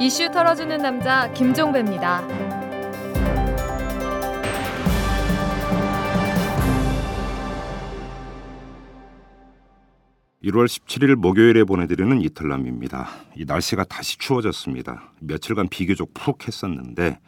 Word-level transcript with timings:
이슈 0.00 0.30
털어주는 0.30 0.78
남자 0.78 1.28
김종배입니다. 1.32 2.24
1월 10.44 10.66
17일 10.66 11.16
목요일에 11.16 11.64
보내드리는 11.64 12.22
이틀남입니다. 12.22 13.08
이 13.34 13.44
날씨가 13.44 13.82
다시 13.84 14.16
추워졌습니다. 14.18 15.12
며칠간 15.18 15.68
비교적 15.68 16.14
푹했었는데 16.14 17.18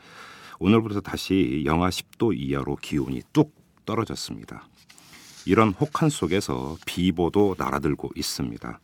오늘부터 0.60 1.00
다시 1.00 1.64
영하 1.66 1.88
10도 1.88 2.32
이하로 2.36 2.76
기온이 2.76 3.20
뚝 3.32 3.52
떨어졌습니다. 3.84 4.68
이런 5.44 5.70
혹한 5.70 6.08
속에서 6.08 6.76
비보도 6.86 7.56
날아들고 7.58 8.10
있습니다. 8.14 8.78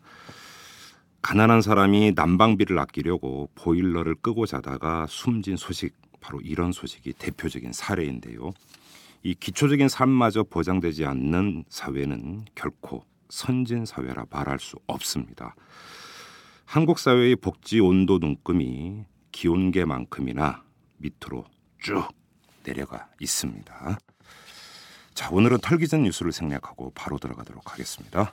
가난한 1.26 1.60
사람이 1.60 2.12
난방비를 2.14 2.78
아끼려고 2.78 3.50
보일러를 3.56 4.14
끄고 4.14 4.46
자다가 4.46 5.06
숨진 5.08 5.56
소식 5.56 5.92
바로 6.20 6.40
이런 6.40 6.70
소식이 6.70 7.14
대표적인 7.14 7.72
사례인데요. 7.72 8.52
이 9.24 9.34
기초적인 9.34 9.88
삶마저 9.88 10.44
보장되지 10.44 11.04
않는 11.04 11.64
사회는 11.68 12.44
결코 12.54 13.04
선진 13.28 13.86
사회라 13.86 14.26
말할 14.30 14.60
수 14.60 14.76
없습니다. 14.86 15.56
한국 16.64 17.00
사회의 17.00 17.34
복지 17.34 17.80
온도 17.80 18.18
눈금이 18.18 19.02
기온계만큼이나 19.32 20.62
밑으로 20.98 21.44
쭉 21.80 22.06
내려가 22.62 23.08
있습니다. 23.20 23.98
자, 25.14 25.30
오늘은 25.32 25.58
털기 25.58 25.88
전 25.88 26.04
뉴스를 26.04 26.30
생략하고 26.30 26.92
바로 26.94 27.18
들어가도록 27.18 27.72
하겠습니다. 27.72 28.32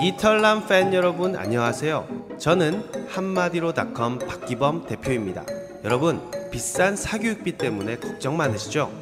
이털남 0.00 0.68
팬 0.68 0.94
여러분 0.94 1.34
안녕하세요. 1.34 2.06
저는 2.38 2.84
한마디로닷컴 3.08 4.20
박기범 4.20 4.86
대표입니다. 4.86 5.44
여러분 5.82 6.20
비싼 6.52 6.94
사교육비 6.94 7.58
때문에 7.58 7.96
걱정 7.96 8.36
많으시죠? 8.36 8.92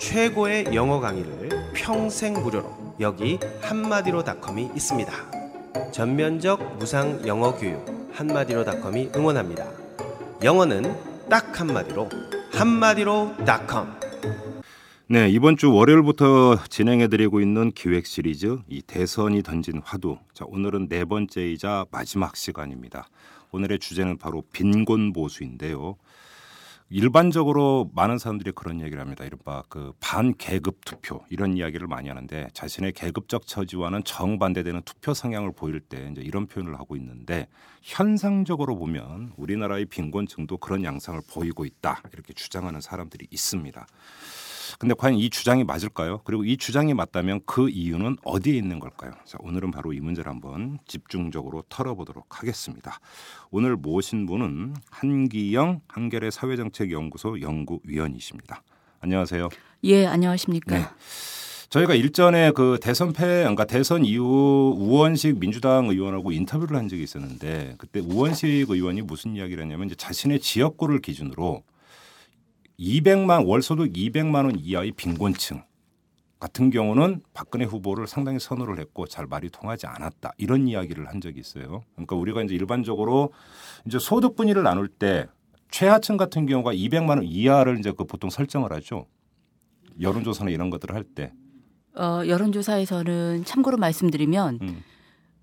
최고의 0.00 0.74
영어 0.74 0.98
강의를 0.98 1.50
평생 1.72 2.34
무료로 2.34 2.96
여기 2.98 3.38
한마디로닷컴이 3.62 4.72
있습니다. 4.74 5.12
전면적 5.92 6.78
무상 6.78 7.24
영어 7.28 7.54
교육 7.54 8.10
한마디로닷컴이 8.12 9.10
응원합니다. 9.14 9.66
영어는 10.42 10.96
딱 11.28 11.60
한마디로 11.60 12.08
한마디로닷컴. 12.52 14.00
네, 15.12 15.28
이번 15.28 15.56
주 15.56 15.72
월요일부터 15.72 16.56
진행해 16.68 17.08
드리고 17.08 17.40
있는 17.40 17.72
기획 17.72 18.06
시리즈 18.06 18.58
이 18.68 18.80
대선이 18.80 19.42
던진 19.42 19.82
화두. 19.84 20.18
자, 20.32 20.44
오늘은 20.46 20.88
네 20.88 21.04
번째이자 21.04 21.86
마지막 21.90 22.36
시간입니다. 22.36 23.08
오늘의 23.50 23.80
주제는 23.80 24.18
바로 24.18 24.44
빈곤 24.52 25.12
보수인데요. 25.12 25.96
일반적으로 26.90 27.90
많은 27.92 28.18
사람들이 28.18 28.52
그런 28.52 28.80
얘기를 28.80 29.00
합니다. 29.00 29.24
이른바 29.24 29.64
그 29.68 29.92
반계급 29.98 30.84
투표 30.84 31.24
이런 31.28 31.56
이야기를 31.56 31.88
많이 31.88 32.08
하는데 32.08 32.48
자신의 32.52 32.92
계급적 32.92 33.48
처지와는 33.48 34.04
정반대되는 34.04 34.82
투표 34.84 35.12
성향을 35.12 35.52
보일 35.56 35.80
때 35.80 36.08
이제 36.12 36.20
이런 36.20 36.46
표현을 36.46 36.78
하고 36.78 36.94
있는데 36.94 37.48
현상적으로 37.82 38.76
보면 38.76 39.32
우리나라의 39.36 39.86
빈곤층도 39.86 40.58
그런 40.58 40.84
양상을 40.84 41.20
보이고 41.32 41.64
있다 41.64 42.00
이렇게 42.12 42.32
주장하는 42.32 42.80
사람들이 42.80 43.26
있습니다. 43.28 43.86
근데 44.80 44.94
과연 44.94 45.18
이 45.18 45.28
주장이 45.28 45.62
맞을까요? 45.62 46.22
그리고 46.24 46.42
이 46.42 46.56
주장이 46.56 46.94
맞다면 46.94 47.40
그 47.44 47.68
이유는 47.68 48.16
어디에 48.24 48.56
있는 48.56 48.80
걸까요? 48.80 49.12
자, 49.26 49.36
오늘은 49.42 49.72
바로 49.72 49.92
이 49.92 50.00
문제를 50.00 50.30
한번 50.30 50.78
집중적으로 50.86 51.62
털어보도록 51.68 52.40
하겠습니다. 52.40 52.98
오늘 53.50 53.76
모신 53.76 54.24
분은 54.24 54.74
한기영 54.88 55.82
한겨레 55.86 56.30
사회정책연구소 56.30 57.42
연구위원이십니다. 57.42 58.62
안녕하세요. 59.00 59.50
예, 59.84 60.06
안녕하십니까? 60.06 60.78
네. 60.78 60.84
저희가 61.68 61.94
일전에 61.94 62.52
그 62.52 62.78
대선 62.80 63.12
패, 63.12 63.26
그러니까 63.26 63.66
대선 63.66 64.02
이후 64.02 64.74
우원식 64.78 65.40
민주당 65.40 65.90
의원하고 65.90 66.32
인터뷰를 66.32 66.78
한 66.78 66.88
적이 66.88 67.02
있었는데 67.02 67.74
그때 67.76 68.00
우원식 68.00 68.70
의원이 68.70 69.02
무슨 69.02 69.36
이야기를 69.36 69.62
했냐면 69.62 69.88
이제 69.88 69.94
자신의 69.94 70.40
지역구를 70.40 71.02
기준으로 71.02 71.64
200만 72.80 73.46
월 73.46 73.62
소득 73.62 73.92
200만 73.92 74.46
원 74.46 74.58
이하의 74.58 74.92
빈곤층 74.92 75.62
같은 76.40 76.70
경우는 76.70 77.20
박근혜 77.34 77.66
후보를 77.66 78.06
상당히 78.06 78.40
선호를 78.40 78.80
했고 78.80 79.06
잘 79.06 79.26
말이 79.26 79.50
통하지 79.50 79.86
않았다 79.86 80.32
이런 80.38 80.66
이야기를 80.66 81.06
한 81.06 81.20
적이 81.20 81.40
있어요. 81.40 81.82
그러니까 81.94 82.16
우리가 82.16 82.42
이제 82.42 82.54
일반적으로 82.54 83.32
이제 83.86 83.98
소득 83.98 84.36
분위를 84.36 84.62
나눌 84.62 84.88
때 84.88 85.26
최하층 85.70 86.16
같은 86.16 86.46
경우가 86.46 86.72
200만 86.72 87.10
원 87.10 87.22
이하를 87.24 87.78
이제 87.78 87.92
그 87.92 88.04
보통 88.04 88.30
설정을 88.30 88.72
하죠. 88.72 89.06
여론조사나 90.00 90.50
이런 90.50 90.70
것들을 90.70 90.94
할 90.94 91.04
때. 91.04 91.32
어, 91.94 92.22
여론조사에서는 92.26 93.44
참고로 93.44 93.76
말씀드리면 93.76 94.58
음. 94.62 94.82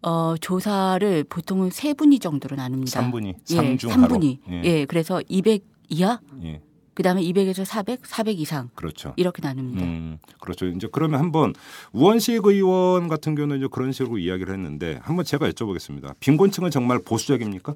어, 0.01 0.35
조사를 0.37 1.23
보통은 1.25 1.69
세 1.69 1.93
분위 1.93 2.17
정도로 2.17 2.55
나눕니다. 2.55 3.01
3분위, 3.01 3.35
예, 3.51 3.55
3중 3.55 3.89
3분위. 3.89 4.39
예. 4.49 4.61
예. 4.63 4.85
그래서 4.85 5.21
200 5.27 5.63
이하, 5.89 6.19
예. 6.43 6.61
그다음에 6.97 7.21
200에서 7.21 7.63
400, 7.63 8.07
400 8.07 8.39
이상. 8.39 8.71
그렇죠. 8.73 9.13
이렇게 9.17 9.39
나눕니다. 9.43 9.83
음, 9.85 10.17
그렇죠. 10.41 10.65
이제 10.65 10.87
그러면 10.91 11.19
한번 11.19 11.53
우원식 11.93 12.43
의원 12.43 13.07
같은 13.07 13.35
경우는 13.35 13.57
이제 13.59 13.67
그런 13.71 13.91
식으로 13.91 14.17
이야기를 14.17 14.51
했는데 14.51 14.99
한번 15.03 15.23
제가 15.23 15.47
여쭤보겠습니다. 15.51 16.15
빈곤층은 16.19 16.71
정말 16.71 16.97
보수적입니까? 16.97 17.75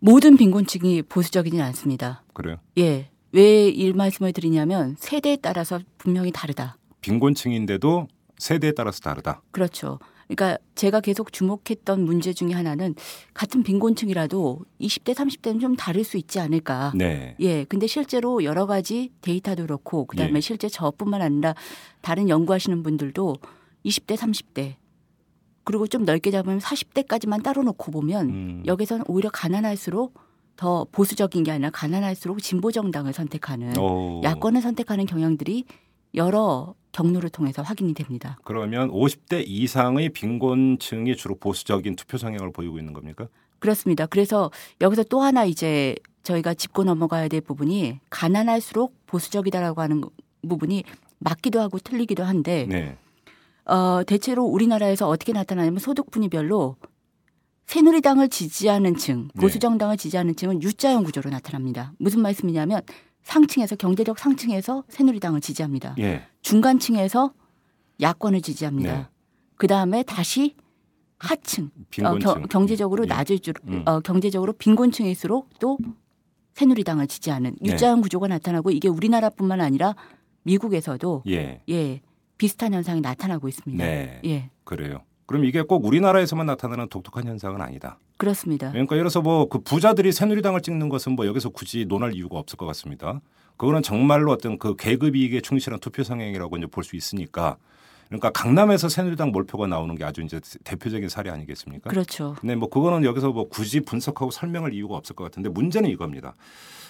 모든 0.00 0.36
빈곤층이 0.36 1.02
보수적이지는 1.02 1.64
않습니다. 1.66 2.24
그래요? 2.34 2.56
예. 2.78 3.10
왜 3.30 3.68
이 3.70 3.92
말씀을 3.92 4.32
드리냐면 4.32 4.96
세대에 4.98 5.36
따라서 5.36 5.78
분명히 5.98 6.32
다르다. 6.32 6.78
빈곤층인데도 7.00 8.08
세대에 8.38 8.72
따라서 8.72 8.98
다르다. 8.98 9.42
그렇죠. 9.52 10.00
그러니까 10.28 10.58
제가 10.74 11.00
계속 11.00 11.32
주목했던 11.32 12.04
문제 12.04 12.32
중에 12.32 12.52
하나는 12.52 12.94
같은 13.32 13.62
빈곤층이라도 13.62 14.60
20대, 14.80 15.14
30대는 15.14 15.60
좀 15.60 15.74
다를 15.74 16.04
수 16.04 16.18
있지 16.18 16.38
않을까. 16.38 16.92
네. 16.94 17.34
예. 17.40 17.64
근데 17.64 17.86
실제로 17.86 18.44
여러 18.44 18.66
가지 18.66 19.10
데이터도 19.22 19.62
그렇고 19.62 20.04
그다음에 20.04 20.34
네. 20.34 20.40
실제 20.40 20.68
저뿐만 20.68 21.22
아니라 21.22 21.54
다른 22.02 22.28
연구하시는 22.28 22.82
분들도 22.82 23.36
20대, 23.86 24.16
30대 24.16 24.74
그리고 25.64 25.86
좀 25.86 26.04
넓게 26.04 26.30
잡으면 26.30 26.58
40대까지만 26.60 27.42
따로 27.42 27.62
놓고 27.62 27.90
보면 27.90 28.28
음. 28.28 28.62
여기서는 28.66 29.04
오히려 29.08 29.30
가난할수록 29.30 30.14
더 30.56 30.86
보수적인 30.90 31.44
게 31.44 31.52
아니라 31.52 31.70
가난할수록 31.70 32.42
진보 32.42 32.72
정당을 32.72 33.12
선택하는 33.12 33.78
오. 33.78 34.20
야권을 34.24 34.60
선택하는 34.60 35.06
경향들이 35.06 35.64
여러 36.14 36.74
경로를 36.92 37.30
통해서 37.30 37.62
확인이 37.62 37.94
됩니다. 37.94 38.38
그러면 38.44 38.90
50대 38.90 39.44
이상의 39.46 40.10
빈곤층이 40.10 41.16
주로 41.16 41.34
보수적인 41.36 41.96
투표 41.96 42.18
성향을 42.18 42.52
보이고 42.52 42.78
있는 42.78 42.92
겁니까? 42.92 43.28
그렇습니다. 43.58 44.06
그래서 44.06 44.50
여기서 44.80 45.04
또 45.04 45.20
하나 45.20 45.44
이제 45.44 45.94
저희가 46.22 46.54
짚고 46.54 46.84
넘어가야 46.84 47.28
될 47.28 47.40
부분이 47.40 48.00
가난할수록 48.10 48.94
보수적이다라고 49.06 49.80
하는 49.80 50.02
부분이 50.48 50.84
맞기도 51.18 51.60
하고 51.60 51.78
틀리기도 51.78 52.22
한데 52.22 52.66
네. 52.68 52.96
어, 53.64 54.02
대체로 54.06 54.44
우리나라에서 54.44 55.08
어떻게 55.08 55.32
나타나냐면 55.32 55.78
소득 55.78 56.10
분위별로 56.10 56.76
새누리당을 57.66 58.30
지지하는 58.30 58.96
층, 58.96 59.28
네. 59.34 59.40
보수 59.40 59.58
정당을 59.58 59.98
지지하는 59.98 60.34
층은 60.36 60.62
U자형 60.62 61.04
구조로 61.04 61.28
나타납니다. 61.28 61.92
무슨 61.98 62.22
말씀이냐면 62.22 62.80
상층에서 63.22 63.76
경제적 63.76 64.18
상층에서 64.18 64.84
새누리당을 64.88 65.40
지지합니다. 65.40 65.94
예. 65.98 66.22
중간층에서 66.42 67.32
야권을 68.00 68.40
지지합니다. 68.42 68.92
네. 68.92 69.06
그 69.56 69.66
다음에 69.66 70.02
다시 70.02 70.56
하층, 71.18 71.70
어, 72.04 72.18
겨, 72.18 72.34
경제적으로 72.48 73.04
예. 73.04 73.08
낮을 73.08 73.40
줄, 73.40 73.54
음. 73.66 73.82
어, 73.86 74.00
경제적으로 74.00 74.52
빈곤층일수록 74.52 75.58
또 75.58 75.78
새누리당을 76.54 77.06
지지하는 77.06 77.56
네. 77.60 77.72
유자형 77.72 78.00
구조가 78.00 78.28
나타나고 78.28 78.70
이게 78.70 78.88
우리나라뿐만 78.88 79.60
아니라 79.60 79.94
미국에서도 80.44 81.24
예. 81.28 81.62
예 81.68 82.00
비슷한 82.38 82.72
현상이 82.72 83.00
나타나고 83.00 83.48
있습니다. 83.48 83.84
네. 83.84 84.20
예. 84.24 84.50
그래요. 84.64 85.02
그럼 85.28 85.44
이게 85.44 85.60
꼭 85.60 85.84
우리나라에서만 85.84 86.46
나타나는 86.46 86.88
독특한 86.88 87.26
현상은 87.28 87.60
아니다. 87.60 87.98
그렇습니다. 88.16 88.70
그러니까 88.72 88.96
예를 88.96 89.04
들어서 89.04 89.20
뭐 89.20 89.46
그 89.48 89.58
부자들이 89.60 90.10
새누리당을 90.10 90.62
찍는 90.62 90.88
것은 90.88 91.12
뭐 91.12 91.26
여기서 91.26 91.50
굳이 91.50 91.84
논할 91.86 92.14
이유가 92.14 92.38
없을 92.38 92.56
것 92.56 92.64
같습니다. 92.66 93.20
그거는 93.58 93.82
정말로 93.82 94.32
어떤 94.32 94.58
그 94.58 94.74
계급 94.74 95.14
이익에 95.16 95.40
충실한 95.42 95.80
투표 95.80 96.02
성향이라고 96.02 96.56
이제 96.56 96.66
볼 96.66 96.82
수 96.82 96.96
있으니까 96.96 97.58
그러니까 98.06 98.30
강남에서 98.30 98.88
새누리당 98.88 99.32
몰표가 99.32 99.66
나오는 99.66 99.94
게 99.94 100.02
아주 100.02 100.22
이제 100.22 100.40
대표적인 100.64 101.10
사례 101.10 101.28
아니겠습니까? 101.28 101.90
그렇죠. 101.90 102.34
근데 102.40 102.54
뭐 102.54 102.70
그거는 102.70 103.04
여기서 103.04 103.32
뭐 103.32 103.48
굳이 103.50 103.80
분석하고 103.80 104.30
설명할 104.30 104.72
이유가 104.72 104.96
없을 104.96 105.14
것 105.14 105.24
같은데 105.24 105.50
문제는 105.50 105.90
이겁니다. 105.90 106.34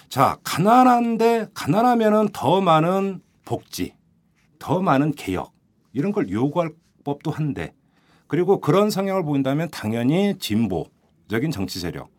자, 0.07 0.37
가난한데 0.45 1.47
가난하면은 1.53 2.29
더 2.31 2.61
많은 2.61 3.19
복지, 3.43 3.95
더 4.59 4.81
많은 4.81 5.11
개혁 5.11 5.51
이런 5.91 6.13
걸 6.13 6.29
요구할 6.29 6.71
법도 7.03 7.31
한데 7.31 7.73
그리고 8.29 8.61
그런 8.61 8.91
성향을 8.91 9.23
보인다면 9.23 9.69
당연히 9.71 10.37
진보적인 10.37 11.49
정치 11.51 11.79
세력, 11.79 12.11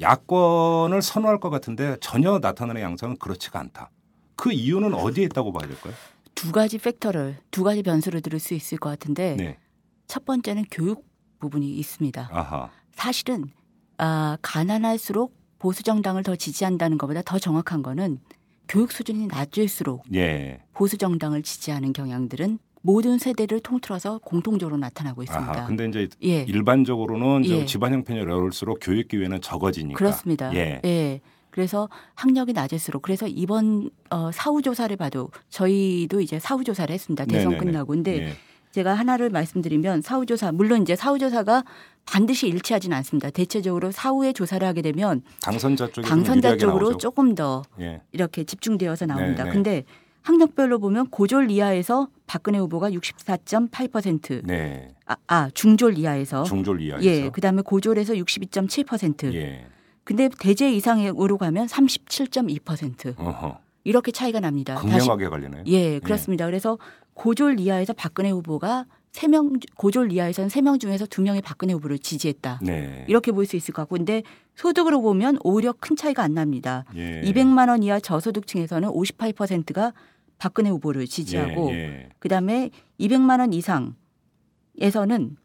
야권을 0.00 1.02
선호할 1.02 1.40
것 1.40 1.50
같은데 1.50 1.98
전혀 2.00 2.38
나타나는 2.38 2.80
양상은 2.80 3.18
그렇지가 3.18 3.60
않다. 3.60 3.90
그 4.34 4.50
이유는 4.50 4.94
어디에 4.94 5.24
있다고 5.26 5.52
봐야 5.52 5.68
될까요? 5.68 5.92
두 6.34 6.52
가지 6.52 6.78
팩터를 6.78 7.36
두 7.50 7.64
가지 7.64 7.82
변수를 7.82 8.22
들을 8.22 8.38
수 8.38 8.54
있을 8.54 8.78
것 8.78 8.88
같은데 8.88 9.36
네. 9.36 9.58
첫 10.06 10.24
번째는 10.24 10.64
교육 10.70 11.04
부분이 11.38 11.68
있습니다. 11.76 12.30
아하. 12.32 12.70
사실은 12.92 13.50
아, 13.98 14.38
가난할수록 14.40 15.36
보수 15.58 15.82
정당을 15.82 16.22
더 16.22 16.34
지지한다는 16.34 16.96
것보다 16.96 17.20
더 17.20 17.38
정확한 17.38 17.82
거는 17.82 18.20
교육 18.68 18.90
수준이 18.90 19.26
낮을수록 19.26 20.04
예. 20.14 20.62
보수 20.72 20.96
정당을 20.96 21.42
지지하는 21.42 21.92
경향들은 21.92 22.58
모든 22.88 23.18
세대를 23.18 23.60
통틀어서 23.60 24.20
공통적으로 24.24 24.78
나타나고 24.78 25.22
있습니다. 25.22 25.52
아하. 25.52 25.66
근데 25.66 25.84
이제 25.84 26.08
예. 26.24 26.44
일반적으로는 26.44 27.44
예. 27.44 27.66
집안 27.66 27.92
형편이 27.92 28.18
어려울수록 28.20 28.78
교육 28.80 29.08
기회는 29.08 29.42
적어지니까. 29.42 29.98
그렇습니다. 29.98 30.54
예. 30.54 30.80
예. 30.82 31.20
그래서 31.50 31.90
학력이 32.14 32.54
낮을수록 32.54 33.02
그래서 33.02 33.26
이번 33.26 33.90
어, 34.08 34.30
사후 34.32 34.62
조사를 34.62 34.96
봐도 34.96 35.28
저희도 35.50 36.22
이제 36.22 36.38
사후 36.38 36.64
조사를 36.64 36.90
했습니다. 36.90 37.26
대선 37.26 37.50
네네네. 37.50 37.66
끝나고 37.72 37.92
근데 37.92 38.22
예. 38.22 38.32
제가 38.70 38.94
하나를 38.94 39.28
말씀드리면 39.28 40.00
사후 40.00 40.24
조사 40.24 40.50
물론 40.50 40.80
이제 40.80 40.96
사후 40.96 41.18
조사가 41.18 41.64
반드시 42.06 42.48
일치하지는 42.48 42.96
않습니다. 42.96 43.28
대체적으로 43.28 43.90
사후에 43.90 44.32
조사를 44.32 44.66
하게 44.66 44.80
되면 44.80 45.20
당선자 45.42 45.90
당선자 45.90 46.56
쪽으로 46.56 46.90
나오죠. 46.90 46.96
조금 46.96 47.34
더 47.34 47.62
예. 47.80 48.00
이렇게 48.12 48.44
집중되어서 48.44 49.04
나옵니다. 49.04 49.44
네네. 49.44 49.54
근데 49.54 49.84
학력별로 50.22 50.78
보면 50.78 51.08
고졸 51.08 51.50
이하에서 51.50 52.08
박근혜 52.26 52.58
후보가 52.58 52.90
64.8%, 52.90 54.44
네. 54.44 54.94
아, 55.06 55.16
아 55.26 55.50
중졸 55.54 55.98
이하에서 55.98 56.44
중졸 56.44 56.82
이하에서. 56.82 57.04
예, 57.04 57.30
그다음에 57.30 57.62
고졸에서 57.62 58.14
62.7%. 58.14 59.34
예. 59.34 59.66
근데 60.04 60.28
대제 60.38 60.72
이상으로 60.72 61.38
가면 61.38 61.66
37.2% 61.66 63.18
어허. 63.18 63.58
이렇게 63.84 64.12
차이가 64.12 64.40
납니다. 64.40 64.74
극명하게 64.76 65.28
갈리네요. 65.28 65.64
예, 65.66 65.98
그렇습니다. 65.98 66.46
그래서 66.46 66.78
고졸 67.14 67.58
이하에서 67.60 67.92
박근혜 67.92 68.30
후보가 68.30 68.86
세 69.18 69.26
명 69.28 69.58
고졸 69.76 70.12
이하에서는 70.12 70.48
세 70.48 70.60
명 70.62 70.78
중에서 70.78 71.06
두 71.06 71.22
명이 71.22 71.42
박근혜 71.42 71.72
후보를 71.74 71.98
지지했다. 71.98 72.60
네. 72.62 73.04
이렇게 73.08 73.32
볼 73.32 73.46
수 73.46 73.56
있을 73.56 73.74
것 73.74 73.82
같고 73.82 73.96
근데 73.96 74.22
소득으로 74.54 75.00
보면 75.02 75.38
오히려 75.42 75.72
큰 75.78 75.96
차이가 75.96 76.22
안 76.22 76.34
납니다. 76.34 76.84
예. 76.94 77.22
200만 77.24 77.68
원 77.68 77.82
이하 77.82 77.98
저소득층에서는 78.00 78.88
58%가 78.90 79.92
박근혜 80.38 80.70
후보를 80.70 81.06
지지하고 81.06 81.70
예, 81.72 81.74
예. 81.74 82.08
그다음에 82.20 82.70
200만 83.00 83.40
원 83.40 83.52
이상에서는 83.52 85.36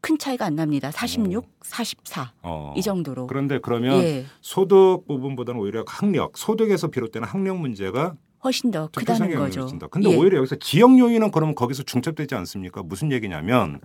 큰 0.00 0.18
차이가 0.18 0.46
안 0.46 0.56
납니다. 0.56 0.90
46, 0.90 1.46
44. 1.62 2.32
어. 2.42 2.74
이 2.76 2.82
정도로. 2.82 3.28
그런데 3.28 3.60
그러면 3.62 4.02
예. 4.02 4.24
소득 4.40 5.06
부분보다는 5.06 5.60
오히려 5.60 5.84
학력, 5.86 6.36
소득에서 6.36 6.88
비롯되는 6.88 7.26
학력 7.28 7.58
문제가 7.58 8.16
훨씬 8.44 8.70
더 8.70 8.88
크다는 8.94 9.36
거죠. 9.36 9.68
근데 9.90 10.10
예. 10.10 10.16
오히려 10.16 10.38
여기서 10.38 10.56
지역 10.56 10.98
요인은 10.98 11.30
그러면 11.30 11.54
거기서 11.54 11.84
중첩되지 11.84 12.34
않습니까? 12.34 12.82
무슨 12.82 13.12
얘기냐면 13.12 13.80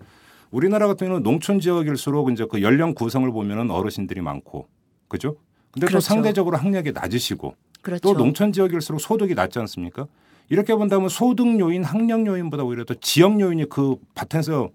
우리나라 0.49 0.87
같은 0.87 1.07
경우는 1.07 1.23
농촌 1.23 1.59
지역일수록 1.59 2.31
이제 2.31 2.45
그 2.49 2.61
연령 2.61 2.93
구성을 2.93 3.29
보면은 3.31 3.69
어르신들이 3.69 4.21
많고 4.21 4.67
그죠? 5.07 5.35
근데 5.71 5.85
또 5.85 5.91
그렇죠. 5.91 5.99
상대적으로 5.99 6.57
학력이 6.57 6.91
낮으시고 6.91 7.55
그렇죠. 7.81 8.01
또 8.01 8.17
농촌 8.17 8.51
지역일수록 8.51 8.99
소득이 8.99 9.35
낮지 9.35 9.59
않습니까? 9.59 10.07
이렇게 10.49 10.73
본다면 10.73 11.09
소득 11.09 11.59
요인, 11.59 11.83
학력 11.83 12.25
요인보다 12.25 12.63
오히려 12.63 12.85
더 12.85 12.93
지역 12.95 13.39
요인이 13.39 13.67
그 13.69 13.97
밭에서 14.15 14.69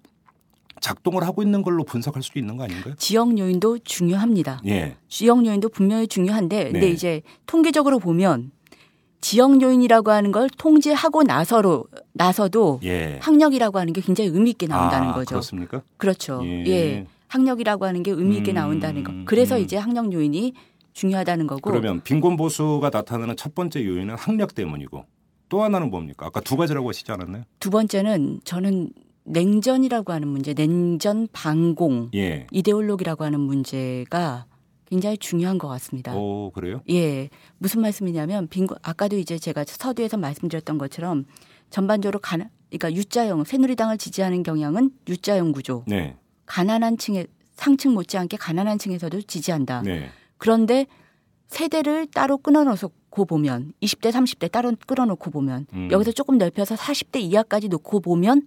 작동을 0.80 1.22
하고 1.24 1.42
있는 1.42 1.62
걸로 1.62 1.84
분석할 1.84 2.22
수도 2.22 2.38
있는 2.38 2.56
거 2.56 2.64
아닌가요? 2.64 2.94
지역 2.96 3.38
요인도 3.38 3.78
중요합니다. 3.78 4.60
예. 4.66 4.96
지역 5.08 5.46
요인도 5.46 5.70
분명히 5.70 6.06
중요한데 6.06 6.64
근데 6.64 6.80
네. 6.80 6.88
이제 6.90 7.22
통계적으로 7.46 7.98
보면 7.98 8.50
지역 9.22 9.62
요인이라고 9.62 10.10
하는 10.10 10.32
걸 10.32 10.50
통제하고 10.50 11.22
나서로 11.22 11.86
나서도 12.12 12.80
예. 12.82 13.18
학력이라고 13.22 13.78
하는 13.78 13.92
게 13.92 14.02
굉장히 14.02 14.28
의미 14.30 14.50
있게 14.50 14.66
나온다는 14.66 15.08
아, 15.08 15.12
거죠. 15.14 15.30
그렇습니까? 15.30 15.80
그렇죠. 15.96 16.42
예. 16.44 16.66
예. 16.66 17.06
학력이라고 17.28 17.86
하는 17.86 18.02
게 18.02 18.10
의미 18.10 18.36
있게 18.38 18.52
음, 18.52 18.56
나온다는 18.56 19.04
거. 19.04 19.12
그래서 19.24 19.56
음. 19.56 19.62
이제 19.62 19.78
학력 19.78 20.12
요인이 20.12 20.52
중요하다는 20.92 21.46
거고. 21.46 21.70
그러면 21.70 22.02
빈곤 22.02 22.36
보수가 22.36 22.90
나타나는 22.92 23.36
첫 23.36 23.54
번째 23.54 23.86
요인은 23.86 24.16
학력 24.16 24.54
때문이고 24.54 25.06
또 25.48 25.62
하나는 25.62 25.88
뭡니까? 25.88 26.26
아까 26.26 26.40
두 26.40 26.56
가지라고 26.56 26.88
하시지 26.88 27.10
않았나요? 27.10 27.44
두 27.60 27.70
번째는 27.70 28.40
저는 28.44 28.90
냉전이라고 29.24 30.12
하는 30.12 30.28
문제, 30.28 30.52
냉전 30.52 31.28
반공 31.32 32.10
예. 32.14 32.46
이데올로기라고 32.50 33.24
하는 33.24 33.38
문제가 33.40 34.46
굉장히 34.92 35.16
중요한 35.16 35.56
것 35.56 35.68
같습니다. 35.68 36.14
오, 36.14 36.50
그래요? 36.50 36.82
예, 36.90 37.30
무슨 37.56 37.80
말씀이냐면 37.80 38.46
빈곤 38.48 38.76
아까도 38.82 39.16
이제 39.16 39.38
제가 39.38 39.64
서두에서 39.66 40.18
말씀드렸던 40.18 40.76
것처럼 40.76 41.24
전반적으로 41.70 42.18
가난 42.18 42.50
그러니까 42.68 42.92
U자형 42.92 43.44
새누리당을 43.44 43.96
지지하는 43.96 44.42
경향은 44.42 44.90
U자형 45.08 45.52
구조. 45.52 45.82
네. 45.86 46.18
가난한 46.44 46.98
층에 46.98 47.26
상층 47.54 47.94
못지않게 47.94 48.36
가난한 48.36 48.78
층에서도 48.78 49.22
지지한다. 49.22 49.80
네. 49.80 50.10
그런데 50.36 50.86
세대를 51.46 52.08
따로 52.08 52.36
끊어놓고 52.36 53.24
보면 53.24 53.72
20대, 53.80 54.12
30대 54.12 54.52
따로 54.52 54.74
끊어놓고 54.86 55.30
보면 55.30 55.68
음. 55.72 55.88
여기서 55.90 56.12
조금 56.12 56.36
넓혀서 56.36 56.74
40대 56.74 57.18
이하까지 57.22 57.68
놓고 57.68 58.00
보면 58.00 58.42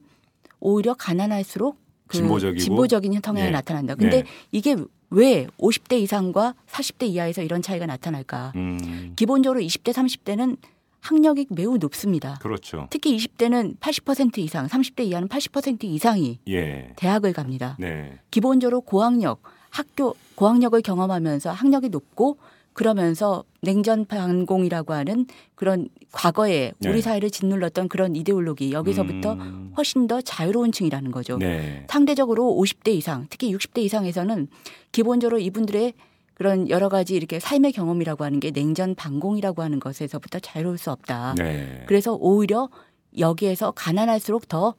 오히려 0.60 0.94
가난할수록 0.94 1.80
그 2.06 2.18
진보적이고. 2.18 2.60
진보적인 2.64 3.20
성향이 3.24 3.48
네. 3.48 3.52
나타난다. 3.52 3.96
근데 3.96 4.22
네. 4.22 4.30
이게 4.52 4.76
왜 5.10 5.48
50대 5.58 6.00
이상과 6.02 6.56
40대 6.68 7.08
이하에서 7.08 7.42
이런 7.42 7.62
차이가 7.62 7.86
나타날까? 7.86 8.54
음. 8.56 9.14
기본적으로 9.16 9.60
20대, 9.62 9.94
30대는 9.94 10.58
학력이 11.02 11.48
매우 11.52 11.78
높습니다. 11.78 12.40
그렇죠. 12.42 12.88
특히 12.90 13.16
20대는 13.16 13.78
80% 13.78 14.40
이상, 14.40 14.66
30대 14.68 15.06
이하는 15.06 15.28
80% 15.28 15.84
이상이 15.84 16.40
예. 16.48 16.92
대학을 16.96 17.34
갑니다. 17.34 17.78
네. 17.80 18.18
기본적으로 18.32 18.82
고학력, 18.82 19.42
학교 19.70 20.16
고학력을 20.34 20.82
경험하면서 20.82 21.52
학력이 21.52 21.90
높고 21.90 22.38
그러면서 22.74 23.44
냉전 23.66 24.06
반공이라고 24.06 24.94
하는 24.94 25.26
그런 25.56 25.90
과거에 26.12 26.72
네. 26.80 26.90
우리 26.90 27.02
사회를 27.02 27.30
짓눌렀던 27.30 27.90
그런 27.90 28.16
이데올로기 28.16 28.72
여기서부터 28.72 29.34
음. 29.34 29.74
훨씬 29.76 30.08
더 30.08 30.22
자유로운 30.22 30.72
층이라는 30.72 31.12
거죠. 31.12 31.38
네. 31.38 31.86
상대적으로 31.90 32.44
50대 32.58 32.90
이상, 32.90 33.28
특히 33.30 33.54
60대 33.54 33.80
이상에서는 33.80 34.48
기본적으로 34.94 35.40
이분들의 35.40 35.94
그런 36.36 36.70
여러 36.70 36.90
가지 36.90 37.16
이렇게 37.16 37.40
삶의 37.40 37.72
경험이라고 37.72 38.24
하는 38.24 38.40
게 38.40 38.52
냉전 38.52 38.96
반공이라고 38.96 39.62
하는 39.64 39.80
것에서부터 39.80 40.40
자유로울 40.40 40.78
수 40.78 40.92
없다. 40.92 41.36
네. 41.38 41.84
그래서 41.88 42.14
오히려 42.14 42.70
여기에서 43.18 43.72
가난할수록 43.72 44.48
더 44.48 44.76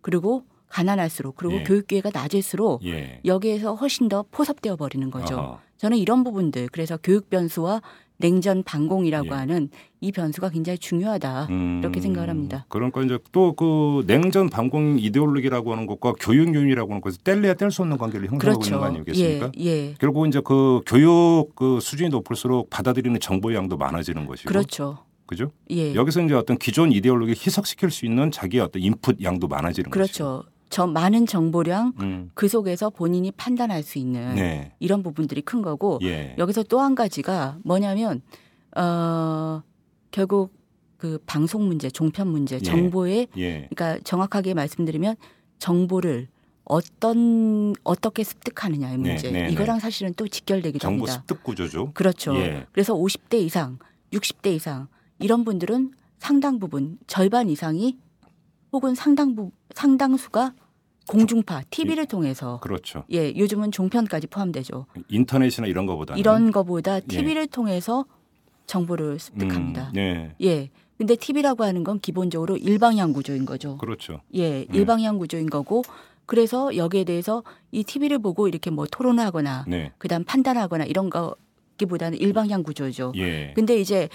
그리고 0.00 0.44
가난할수록 0.68 1.36
그리고 1.36 1.56
예. 1.56 1.64
교육 1.64 1.88
기회가 1.88 2.10
낮을수록 2.12 2.84
예. 2.86 3.20
여기에서 3.24 3.74
훨씬 3.74 4.08
더 4.08 4.24
포섭되어 4.30 4.76
버리는 4.76 5.10
거죠. 5.10 5.34
어허. 5.34 5.60
저는 5.78 5.98
이런 5.98 6.24
부분들 6.24 6.68
그래서 6.70 6.96
교육 7.02 7.28
변수와 7.28 7.82
냉전 8.20 8.62
반공이라고 8.62 9.26
예. 9.26 9.30
하는 9.30 9.68
이 10.00 10.12
변수가 10.12 10.50
굉장히 10.50 10.78
중요하다 10.78 11.48
음. 11.50 11.80
이렇게 11.82 12.00
생각을 12.00 12.28
합니다. 12.30 12.66
그러니까 12.68 13.02
이제 13.02 13.18
또 13.32 13.54
그 13.54 14.04
냉전 14.06 14.48
반공 14.48 14.98
이데올로기라고 14.98 15.72
하는 15.72 15.86
것과 15.86 16.14
교육 16.20 16.54
요인이라고 16.54 16.92
하는 16.92 17.00
것을 17.00 17.20
뗄래야 17.22 17.54
뗄 17.54 17.70
수 17.70 17.82
없는 17.82 17.98
관계를 17.98 18.30
형성하고 18.30 18.64
있는 18.64 18.78
거 18.78 18.84
아니겠습니까? 18.86 19.52
예, 19.58 19.64
예. 19.66 19.94
결국 19.98 20.26
이제 20.26 20.40
그 20.44 20.80
교육 20.86 21.54
그 21.54 21.78
수준이 21.80 22.10
높을수록 22.10 22.70
받아들이는 22.70 23.20
정보 23.20 23.52
양도 23.54 23.76
많아지는 23.76 24.26
것이고 24.26 24.48
그렇죠. 24.48 24.98
그죠? 25.26 25.52
예. 25.70 25.94
여기서 25.94 26.22
이제 26.22 26.34
어떤 26.34 26.58
기존 26.58 26.90
이데올로기 26.90 27.32
희석시킬 27.32 27.90
수 27.90 28.04
있는 28.04 28.30
자기의 28.30 28.62
어떤 28.64 28.82
인풋 28.82 29.22
양도 29.22 29.46
많아지는. 29.46 29.90
그렇죠. 29.90 30.44
저 30.70 30.86
많은 30.86 31.26
정보량 31.26 31.92
음. 32.00 32.30
그 32.34 32.48
속에서 32.48 32.90
본인이 32.90 33.30
판단할 33.32 33.82
수 33.82 33.98
있는 33.98 34.36
네. 34.36 34.72
이런 34.78 35.02
부분들이 35.02 35.42
큰 35.42 35.62
거고 35.62 35.98
예. 36.02 36.34
여기서 36.38 36.62
또 36.62 36.80
한 36.80 36.94
가지가 36.94 37.58
뭐냐면 37.64 38.22
어 38.76 39.62
결국 40.12 40.54
그 40.96 41.18
방송 41.26 41.66
문제, 41.66 41.90
종편 41.90 42.28
문제, 42.28 42.56
예. 42.56 42.60
정보의 42.60 43.28
예. 43.36 43.68
그러니까 43.70 43.98
정확하게 44.04 44.54
말씀드리면 44.54 45.16
정보를 45.58 46.28
어떤 46.64 47.74
어떻게 47.82 48.22
습득하느냐의 48.22 48.96
네, 48.98 49.10
문제. 49.10 49.30
네, 49.30 49.42
네, 49.42 49.50
이거랑 49.50 49.80
사실은 49.80 50.14
또 50.14 50.28
직결되기도 50.28 50.78
정부 50.78 51.04
합니다. 51.04 51.20
습득 51.20 51.42
구조죠. 51.42 51.92
그렇죠. 51.94 52.36
예. 52.36 52.66
그래서 52.72 52.94
50대 52.94 53.34
이상, 53.40 53.78
60대 54.12 54.54
이상 54.54 54.86
이런 55.18 55.44
분들은 55.44 55.92
상당 56.18 56.58
부분 56.60 56.98
절반 57.08 57.48
이상이 57.48 57.98
혹은 58.72 58.94
상당 58.94 59.34
부 59.34 59.50
상당수가 59.74 60.54
공중파 61.10 61.62
TV를 61.70 62.06
통해서 62.06 62.60
그렇죠. 62.60 63.02
예, 63.10 63.34
요즘은 63.36 63.72
종편까지 63.72 64.28
포함되죠. 64.28 64.86
인터넷이나 65.08 65.66
이런 65.66 65.84
거보다 65.86 66.14
이런 66.14 66.52
거보다 66.52 67.00
TV를 67.00 67.42
예. 67.42 67.46
통해서 67.46 68.04
정보를 68.66 69.18
습득합니다. 69.18 69.90
음, 69.90 69.96
예. 69.96 70.34
예. 70.40 70.70
근데 70.98 71.16
TV라고 71.16 71.64
하는 71.64 71.82
건 71.82 71.98
기본적으로 71.98 72.56
일방향 72.56 73.12
구조인 73.12 73.44
거죠. 73.44 73.76
그렇죠. 73.78 74.20
예, 74.34 74.50
네. 74.50 74.66
일방향 74.72 75.18
구조인 75.18 75.50
거고 75.50 75.82
그래서 76.26 76.76
여기에 76.76 77.02
대해서 77.02 77.42
이 77.72 77.82
TV를 77.82 78.20
보고 78.20 78.46
이렇게 78.46 78.70
뭐 78.70 78.86
토론하거나 78.86 79.64
네. 79.66 79.90
그다음 79.98 80.22
판단하거나 80.22 80.84
이런 80.84 81.10
거기보다는 81.10 82.18
일방향 82.18 82.62
구조죠. 82.62 83.12
예. 83.16 83.52
근데 83.56 83.80
이제 83.80 84.08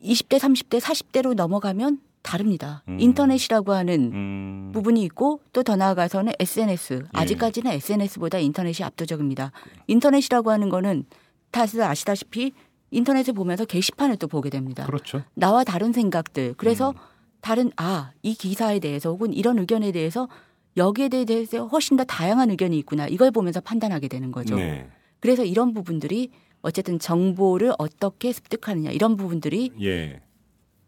20대, 0.00 0.38
30대, 0.38 0.78
40대로 0.80 1.34
넘어가면 1.34 1.98
다릅니다. 2.22 2.82
음. 2.88 2.98
인터넷이라고 3.00 3.72
하는 3.72 4.12
음. 4.12 4.70
부분이 4.72 5.02
있고 5.04 5.40
또 5.52 5.62
더 5.62 5.76
나아가서는 5.76 6.32
SNS. 6.38 6.92
예. 7.04 7.08
아직까지는 7.12 7.72
SNS보다 7.72 8.38
인터넷이 8.38 8.84
압도적입니다. 8.84 9.52
인터넷이라고 9.86 10.50
하는 10.50 10.68
거는 10.68 11.04
다들 11.50 11.82
아시다시피 11.82 12.52
인터넷에 12.90 13.32
보면서 13.32 13.64
게시판을 13.64 14.16
또 14.16 14.26
보게 14.28 14.50
됩니다. 14.50 14.84
그렇죠. 14.86 15.22
나와 15.34 15.64
다른 15.64 15.92
생각들. 15.92 16.54
그래서 16.56 16.90
음. 16.90 16.94
다른 17.40 17.70
아, 17.76 18.10
이 18.22 18.34
기사에 18.34 18.78
대해서 18.78 19.10
혹은 19.10 19.32
이런 19.32 19.58
의견에 19.58 19.92
대해서 19.92 20.28
여기에 20.76 21.08
대해서 21.08 21.66
훨씬 21.66 21.96
더 21.96 22.04
다양한 22.04 22.50
의견이 22.50 22.78
있구나. 22.78 23.06
이걸 23.06 23.30
보면서 23.30 23.60
판단하게 23.60 24.08
되는 24.08 24.30
거죠. 24.32 24.56
네. 24.56 24.88
그래서 25.20 25.44
이런 25.44 25.72
부분들이 25.74 26.30
어쨌든 26.62 26.98
정보를 26.98 27.72
어떻게 27.78 28.32
습득하느냐 28.32 28.90
이런 28.90 29.16
부분들이 29.16 29.70
예. 29.80 30.20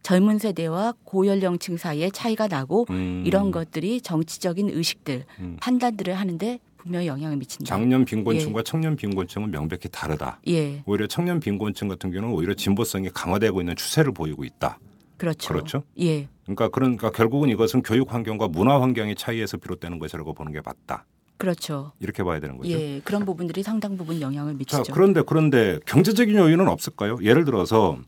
젊은 0.05 0.39
세대와 0.39 0.95
고연령층 1.05 1.79
사이에 1.79 2.11
차이가 2.11 2.47
나고 2.47 2.87
음. 2.91 3.25
이런 3.27 3.51
것들이 3.51 4.03
정치적인 4.03 4.69
의식들, 4.69 5.25
음. 5.41 5.57
판단들을 5.61 6.13
하는데 6.15 6.61
분명히 6.77 7.07
영향을 7.07 7.39
미친다. 7.39 7.65
장년 7.65 8.05
빈곤층과 8.05 8.59
예. 8.59 8.63
청년 8.65 8.97
빈곤층은 8.97 9.51
명백히 9.51 9.89
다르다. 9.89 10.41
예. 10.47 10.83
오히려 10.85 11.07
청년 11.07 11.41
빈곤층 11.41 11.89
같은 11.89 12.11
경우는 12.13 12.35
오히려 12.35 12.53
진보성이 12.53 13.09
강화되고 13.09 13.63
있는 13.63 13.75
추세를 13.75 14.13
보이고 14.13 14.45
있다. 14.45 14.79
그렇죠. 15.17 15.49
그렇죠. 15.49 15.83
예. 15.99 16.29
그러니까 16.43 16.69
그러니까 16.69 17.11
결국은 17.11 17.49
이것은 17.49 17.81
교육 17.83 18.13
환경과 18.13 18.49
문화 18.49 18.83
환경의 18.83 19.17
차이에서 19.17 19.57
비롯되는 19.57 19.99
것이라고 19.99 20.35
보는 20.35 20.53
게 20.53 20.61
맞다. 20.63 21.07
그렇죠. 21.39 21.93
이렇게 21.99 22.23
봐야 22.23 22.41
되는 22.41 22.59
거죠. 22.59 22.71
예, 22.71 23.01
그런 23.05 23.25
부분들이 23.25 23.63
상당 23.63 23.97
부분 23.97 24.21
영향을 24.21 24.53
미치죠. 24.55 24.83
자, 24.83 24.93
그런데 24.93 25.23
그런데 25.27 25.79
경제적인 25.87 26.37
요인은 26.37 26.69
없을까요? 26.69 27.19
예를 27.23 27.47
들어서 27.47 27.99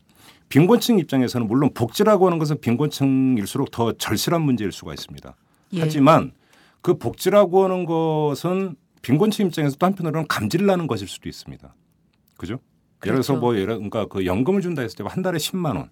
빈곤층 0.49 0.99
입장에서는 0.99 1.47
물론 1.47 1.73
복지라고 1.73 2.25
하는 2.25 2.37
것은 2.39 2.59
빈곤층일수록 2.61 3.71
더 3.71 3.91
절실한 3.93 4.41
문제일 4.41 4.71
수가 4.71 4.93
있습니다. 4.93 5.35
예. 5.73 5.79
하지만 5.81 6.31
그 6.81 6.97
복지라고 6.97 7.65
하는 7.65 7.85
것은 7.85 8.75
빈곤층 9.01 9.47
입장에서 9.47 9.75
또 9.77 9.85
한편으로는 9.85 10.27
감질 10.27 10.65
나는 10.65 10.87
것일 10.87 11.07
수도 11.07 11.27
있습니다. 11.29 11.75
그죠? 12.37 12.59
그렇죠. 12.99 13.05
예를 13.05 13.15
들어서 13.17 13.33
그렇죠. 13.33 13.41
뭐 13.41 13.55
예를 13.55 13.75
그러니까 13.75 14.05
그 14.07 14.25
연금을 14.25 14.61
준다 14.61 14.81
했을 14.81 14.97
때 14.97 15.03
한 15.03 15.21
달에 15.21 15.37
10만 15.37 15.75
원 15.75 15.89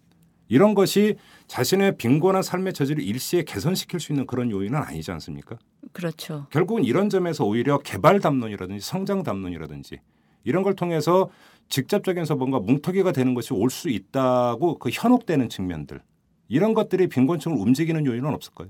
이런 0.47 0.74
것이 0.75 1.15
자신의 1.47 1.97
빈곤한 1.97 2.43
삶의 2.43 2.74
처지를 2.74 3.03
일시에 3.03 3.43
개선시킬 3.43 4.00
수 4.00 4.12
있는 4.12 4.25
그런 4.27 4.51
요인은 4.51 4.77
아니지 4.79 5.12
않습니까? 5.12 5.57
그렇죠. 5.91 6.47
결국은 6.51 6.83
이런 6.83 7.09
점에서 7.09 7.45
오히려 7.45 7.79
개발 7.79 8.19
담론이라든지 8.19 8.85
성장 8.85 9.24
담론이라든지 9.24 10.00
이런 10.43 10.62
걸 10.63 10.75
통해서 10.75 11.29
직접적인서 11.69 12.36
뭔가 12.36 12.60
뭉터기가 12.60 13.12
되는 13.12 13.34
것이 13.34 13.53
올 13.53 13.69
수 13.69 13.89
있다고 13.89 14.77
그 14.79 14.89
현혹되는 14.91 15.50
측면들 15.50 16.01
이런 16.48 16.74
것들이 16.74 17.07
빈곤층을 17.07 17.57
움직이는 17.57 18.05
요인은 18.05 18.34
없을까요? 18.34 18.69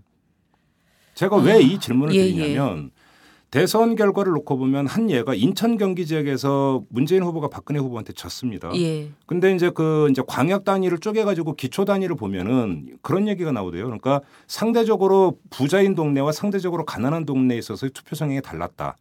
제가 1.13 1.37
왜이 1.37 1.79
질문을 1.79 2.15
예, 2.15 2.19
예. 2.19 2.23
드리냐면 2.33 2.85
예. 2.85 3.05
대선 3.51 3.95
결과를 3.95 4.33
놓고 4.33 4.57
보면 4.57 4.87
한 4.87 5.09
예가 5.09 5.33
인천 5.33 5.77
경기 5.77 6.05
지역에서 6.05 6.83
문재인 6.89 7.23
후보가 7.23 7.47
박근혜 7.47 7.79
후보한테 7.79 8.11
졌습니다. 8.11 8.69
예. 8.75 9.09
근데 9.27 9.53
이제 9.55 9.69
그 9.69 10.09
이제 10.11 10.21
광역 10.27 10.65
단위를 10.65 10.97
쪼개 10.97 11.23
가지고 11.23 11.53
기초 11.53 11.85
단위를 11.85 12.15
보면은 12.17 12.97
그런 13.01 13.27
얘기가 13.29 13.51
나오대요. 13.53 13.85
그러니까 13.85 14.21
상대적으로 14.47 15.37
부자인 15.51 15.95
동네와 15.95 16.33
상대적으로 16.33 16.83
가난한 16.85 17.25
동네에 17.25 17.57
있어서 17.59 17.87
투표 17.89 18.15
성향이 18.15 18.41
달랐다. 18.41 18.97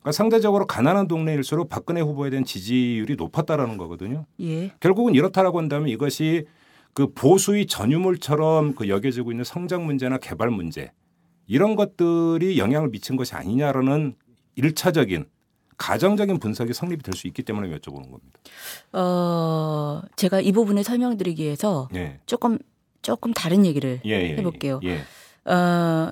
그러니까 0.00 0.12
상대적으로 0.12 0.66
가난한 0.66 1.08
동네일수록 1.08 1.68
박근혜 1.68 2.00
후보에 2.00 2.30
대한 2.30 2.44
지지율이 2.44 3.16
높았다라는 3.16 3.76
거거든요. 3.76 4.26
예. 4.40 4.72
결국은 4.80 5.14
이렇다라고 5.14 5.58
한다면 5.58 5.88
이것이 5.88 6.46
그 6.92 7.12
보수의 7.12 7.66
전유물처럼 7.66 8.74
그 8.74 8.88
여겨지고 8.88 9.30
있는 9.30 9.44
성장 9.44 9.84
문제나 9.86 10.18
개발 10.18 10.50
문제 10.50 10.90
이런 11.46 11.76
것들이 11.76 12.58
영향을 12.58 12.88
미친 12.90 13.16
것이 13.16 13.34
아니냐라는 13.34 14.14
일차적인 14.56 15.26
가정적인 15.76 16.38
분석이 16.40 16.72
성립이 16.74 17.02
될 17.02 17.14
수 17.14 17.26
있기 17.26 17.42
때문에 17.42 17.68
여쭤보는 17.76 18.10
겁니다. 18.10 18.40
어, 18.92 20.02
제가 20.16 20.40
이 20.40 20.52
부분을 20.52 20.84
설명드리기 20.84 21.42
위해서 21.42 21.88
예. 21.94 22.20
조금 22.26 22.58
조금 23.02 23.32
다른 23.32 23.64
얘기를 23.64 24.00
예, 24.04 24.10
예, 24.10 24.36
해볼게요. 24.36 24.80
예. 24.84 24.98
어, 25.50 26.10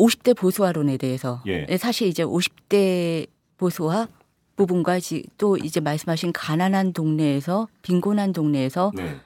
50대 0.00 0.36
보수화론에 0.36 0.96
대해서 0.96 1.42
예. 1.46 1.66
사실 1.76 2.08
이제 2.08 2.24
50대 2.24 3.26
보수화 3.56 4.08
부분과 4.56 4.98
또 5.38 5.56
이제 5.56 5.80
말씀하신 5.80 6.32
가난한 6.32 6.92
동네에서 6.92 7.68
빈곤한 7.82 8.32
동네에서 8.32 8.92
네. 8.94 9.16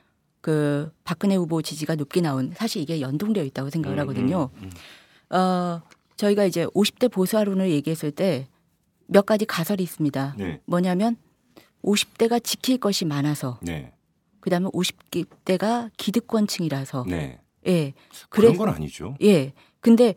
그 0.40 0.92
박근혜 1.04 1.36
후보 1.36 1.62
지지가 1.62 1.94
높게 1.94 2.20
나온 2.20 2.52
사실 2.54 2.82
이게 2.82 3.00
연동되어 3.00 3.44
있다고 3.44 3.70
생각을 3.70 3.98
음, 3.98 4.00
하거든요. 4.02 4.50
음, 4.56 4.70
음. 5.32 5.36
어, 5.36 5.82
저희가 6.16 6.44
이제 6.44 6.66
50대 6.66 7.10
보수화론을 7.10 7.70
얘기했을 7.70 8.10
때 8.10 8.48
몇 9.06 9.26
가지 9.26 9.44
가설이 9.44 9.82
있습니다. 9.82 10.34
네. 10.38 10.60
뭐냐면 10.66 11.16
50대가 11.82 12.42
지킬 12.42 12.78
것이 12.78 13.04
많아서 13.04 13.58
네. 13.62 13.92
그다음에 14.40 14.68
50대가 14.70 15.90
기득권층이라서 15.96 17.04
네. 17.08 17.40
예. 17.66 17.94
그런 18.28 18.56
건 18.56 18.68
아니죠. 18.68 19.16
예. 19.22 19.52
근데 19.84 20.14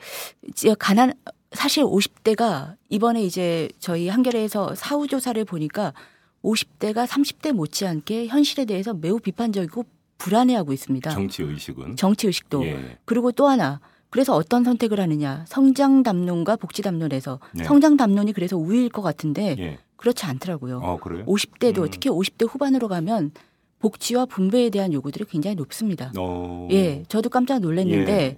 가난 0.79 1.12
사실 1.51 1.83
50대가 1.83 2.75
이번에 2.88 3.21
이제 3.21 3.67
저희 3.79 4.07
한겨레에서 4.07 4.75
사후 4.75 5.07
조사를 5.07 5.43
보니까 5.43 5.93
50대가 6.41 7.05
30대 7.05 7.51
못지않게 7.51 8.27
현실에 8.27 8.63
대해서 8.63 8.93
매우 8.93 9.19
비판적이고 9.19 9.83
불안해하고 10.19 10.71
있습니다. 10.71 11.09
정치 11.09 11.43
의식은 11.43 11.97
정치 11.97 12.27
의식도 12.27 12.65
예. 12.65 12.97
그리고 13.03 13.33
또 13.33 13.47
하나 13.47 13.81
그래서 14.09 14.33
어떤 14.33 14.63
선택을 14.63 15.01
하느냐. 15.01 15.43
성장 15.50 16.01
담론과 16.01 16.55
복지 16.55 16.81
담론에서 16.81 17.39
네. 17.53 17.65
성장 17.65 17.97
담론이 17.97 18.31
그래서 18.31 18.55
우위일 18.55 18.88
것 18.88 19.01
같은데 19.01 19.57
예. 19.59 19.79
그렇지 19.97 20.25
않더라고요. 20.25 20.79
어, 20.81 20.97
그래요? 20.97 21.25
50대도 21.25 21.79
음. 21.79 21.88
특히 21.91 22.09
50대 22.09 22.47
후반으로 22.50 22.88
가면 22.88 23.31
복지와 23.79 24.25
분배에 24.27 24.69
대한 24.69 24.93
요구들이 24.93 25.25
굉장히 25.25 25.55
높습니다. 25.55 26.13
어. 26.17 26.69
예, 26.71 27.03
저도 27.09 27.29
깜짝 27.29 27.59
놀랐는데 27.59 28.12
예. 28.12 28.38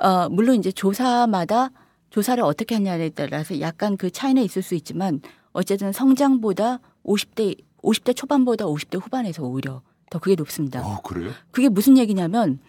어, 0.00 0.28
물론 0.28 0.56
이제 0.56 0.70
조사마다 0.72 1.70
조사를 2.10 2.42
어떻게 2.42 2.74
하냐에 2.74 3.10
따라서 3.10 3.60
약간 3.60 3.96
그 3.96 4.10
차이는 4.10 4.42
있을 4.42 4.62
수 4.62 4.74
있지만 4.74 5.20
어쨌든 5.52 5.92
성장보다 5.92 6.80
50대 7.04 7.58
50대 7.82 8.14
초반보다 8.16 8.64
50대 8.66 9.00
후반에서 9.00 9.42
오히려 9.44 9.82
더 10.10 10.18
그게 10.18 10.34
높습니다. 10.36 10.80
어, 10.86 11.00
그래요? 11.02 11.30
그게 11.50 11.68
무슨 11.68 11.98
얘기냐면 11.98 12.60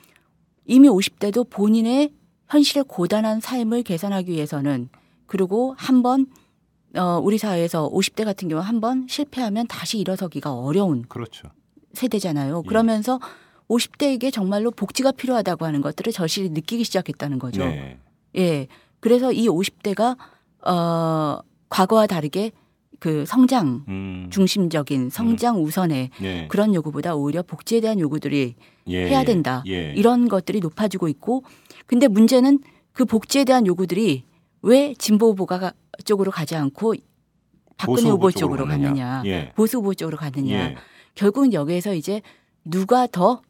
이미 0.66 0.88
50대도 0.90 1.50
본인의 1.50 2.14
현실의 2.50 2.86
고단한 2.88 3.40
삶을 3.40 3.84
개선하기 3.84 4.32
위해서는 4.32 4.90
그리고 5.26 5.74
한번 5.78 6.28
어, 6.98 7.20
우리 7.24 7.38
사회에서 7.38 7.90
50대 7.92 8.26
같은 8.26 8.50
경우 8.50 8.62
한 8.62 8.80
번 8.82 9.06
실패하면 9.08 9.68
다시 9.68 10.00
일어서기가 10.00 10.54
어려운 10.54 11.04
그렇죠. 11.08 11.48
세대잖아요. 11.94 12.64
예. 12.66 12.68
그러면서 12.68 13.20
50대에게 13.70 14.34
정말로 14.34 14.72
복지가 14.72 15.12
필요하다고 15.12 15.66
하는 15.66 15.82
것들을 15.82 16.12
절실히 16.12 16.50
느끼기 16.50 16.84
시작했다는 16.84 17.40
거죠. 17.40 17.64
네. 17.66 17.98
예. 18.36 18.68
그래서 19.00 19.32
이 19.32 19.48
50대가 19.48 20.18
어, 20.68 21.40
과거와 21.70 22.08
다르게 22.08 22.52
그 23.00 23.26
성장 23.26 23.86
음. 23.88 24.28
중심적인 24.32 25.10
성장 25.10 25.58
음. 25.58 25.64
우선의 25.64 26.10
예. 26.22 26.48
그런 26.50 26.74
요구보다 26.74 27.16
오히려 27.16 27.44
복지에 27.44 27.80
대한 27.80 28.00
요구들이 28.00 28.56
예. 28.88 29.08
해야 29.08 29.24
된다. 29.24 29.64
예. 29.68 29.94
이런 29.96 30.28
것들이 30.28 30.60
높아지고 30.60 31.08
있고 31.08 31.44
근데 31.86 32.08
문제는 32.08 32.60
그 32.92 33.06
복지에 33.06 33.46
대한 33.46 33.66
요구들이 33.66 34.26
왜 34.62 34.94
진보 34.98 35.30
후보가 35.30 35.72
쪽으로 36.04 36.32
가지 36.32 36.56
않고 36.56 36.96
박근혜 37.78 38.10
후보 38.10 38.30
쪽으로 38.30 38.66
갔느냐, 38.66 39.24
예. 39.26 39.54
보수 39.56 39.78
후보 39.78 39.94
쪽으로 39.94 40.18
갔느냐. 40.18 40.54
예. 40.54 40.76
결국은 41.16 41.54
여기에서 41.54 41.94
이제 41.94 42.22
누가 42.66 43.08
더 43.08 43.42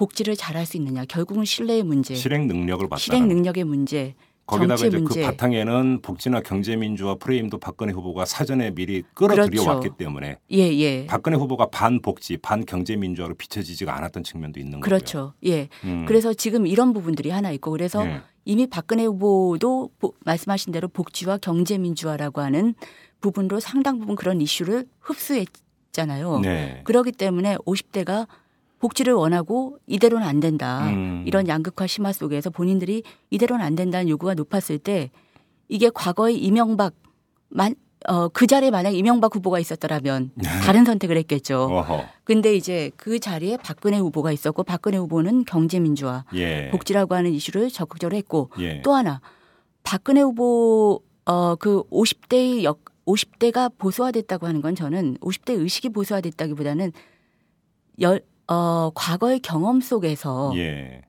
복지를 0.00 0.34
잘할 0.34 0.64
수 0.64 0.78
있느냐. 0.78 1.04
결국은 1.04 1.44
신뢰의 1.44 1.82
문제. 1.82 2.14
실행 2.14 2.46
능력을 2.46 2.88
봤다. 2.88 2.98
실행 2.98 3.28
능력의 3.28 3.64
문제. 3.64 4.14
거기다가 4.46 4.74
이제 4.86 4.88
그 4.88 4.96
문제. 4.96 5.20
그 5.20 5.26
바탕에는 5.26 6.00
복지나 6.00 6.40
경제민주화 6.40 7.16
프레임도 7.16 7.58
박근혜 7.58 7.92
후보가 7.92 8.24
사전에 8.24 8.70
미리 8.70 9.02
끌어들여 9.12 9.44
그렇죠. 9.50 9.68
왔기 9.70 9.90
때문에 9.98 10.38
예, 10.52 10.56
예. 10.58 11.06
박근혜 11.06 11.36
후보가 11.36 11.66
반복지, 11.66 12.38
반경제민주화로 12.38 13.34
비춰지지가 13.34 13.94
않았던 13.94 14.24
측면도 14.24 14.58
있는 14.58 14.80
그렇죠. 14.80 15.34
예. 15.44 15.68
음. 15.84 16.06
그래서 16.08 16.32
지금 16.32 16.66
이런 16.66 16.94
부분들이 16.94 17.28
하나 17.28 17.50
있고 17.52 17.70
그래서 17.70 18.04
예. 18.06 18.22
이미 18.46 18.66
박근혜 18.66 19.04
후보도 19.04 19.90
보- 19.98 20.14
말씀하신 20.24 20.72
대로 20.72 20.88
복지와 20.88 21.36
경제민주화라고 21.36 22.40
하는 22.40 22.74
부분으로 23.20 23.60
상당 23.60 23.98
부분 24.00 24.16
그런 24.16 24.40
이슈를 24.40 24.86
흡수했잖아요. 25.00 26.40
네. 26.40 26.80
그렇기 26.84 27.12
때문에 27.12 27.56
50대가 27.66 28.26
복지를 28.80 29.12
원하고 29.12 29.78
이대로는 29.86 30.26
안 30.26 30.40
된다. 30.40 30.88
음. 30.88 31.22
이런 31.26 31.46
양극화 31.46 31.86
심화 31.86 32.12
속에서 32.12 32.50
본인들이 32.50 33.02
이대로는 33.30 33.64
안 33.64 33.76
된다는 33.76 34.08
요구가 34.08 34.34
높았을 34.34 34.78
때 34.78 35.10
이게 35.68 35.90
과거에 35.94 36.32
이명박 36.32 36.94
만, 37.48 37.74
어, 38.08 38.28
그 38.28 38.46
자리에 38.46 38.70
만약 38.70 38.90
이명박 38.94 39.34
후보가 39.36 39.58
있었더라면 39.60 40.30
다른 40.64 40.84
선택을 40.84 41.16
했겠죠. 41.18 41.66
네. 41.68 41.74
어허. 41.78 42.04
근데 42.24 42.54
이제 42.54 42.90
그 42.96 43.18
자리에 43.20 43.58
박근혜 43.58 43.98
후보가 43.98 44.32
있었고 44.32 44.64
박근혜 44.64 44.96
후보는 44.98 45.44
경제민주화, 45.44 46.24
예. 46.34 46.70
복지라고 46.70 47.14
하는 47.14 47.32
이슈를 47.32 47.68
적극적으로 47.70 48.16
했고 48.16 48.50
예. 48.58 48.80
또 48.82 48.94
하나 48.94 49.20
박근혜 49.82 50.22
후보 50.22 51.02
어 51.26 51.54
그 51.56 51.82
50대의 51.90 52.62
역 52.64 52.84
50대가 53.06 53.70
보수화됐다고 53.76 54.46
하는 54.46 54.60
건 54.62 54.74
저는 54.74 55.16
50대 55.20 55.58
의식이 55.58 55.90
보수화됐다기보다는 55.90 56.92
열, 58.00 58.22
어, 58.50 58.90
과거의 58.94 59.40
경험 59.40 59.80
속에서 59.80 60.52
예. 60.56 61.02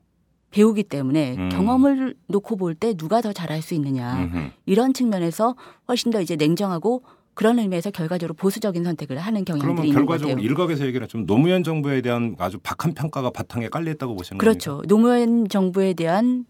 배우기 0.52 0.84
때문에 0.84 1.34
음. 1.36 1.48
경험을 1.48 2.14
놓고 2.28 2.56
볼 2.56 2.74
때 2.74 2.94
누가 2.94 3.20
더 3.20 3.32
잘할 3.32 3.62
수 3.62 3.74
있느냐 3.74 4.14
음흠. 4.24 4.50
이런 4.66 4.92
측면에서 4.94 5.56
훨씬 5.88 6.10
더 6.12 6.20
이제 6.20 6.36
냉정하고 6.36 7.02
그런 7.34 7.58
의미에서 7.58 7.90
결과적으로 7.90 8.34
보수적인 8.34 8.84
선택을 8.84 9.18
하는 9.18 9.44
경향들이 9.44 9.66
그러면 9.66 9.84
있는 9.86 9.98
결과적으로 10.00 10.36
같아요. 10.36 10.46
일각에서 10.46 10.86
얘기를 10.86 11.08
좀 11.08 11.24
노무현 11.26 11.64
정부에 11.64 12.00
대한 12.02 12.36
아주 12.38 12.58
박한 12.62 12.92
평가가 12.94 13.30
바탕에 13.30 13.68
깔려 13.70 13.90
있다고 13.92 14.14
보시는 14.14 14.38
그렇죠. 14.38 14.76
겁니까? 14.76 14.88
노무현 14.88 15.48
정부에 15.48 15.94
대한 15.94 16.44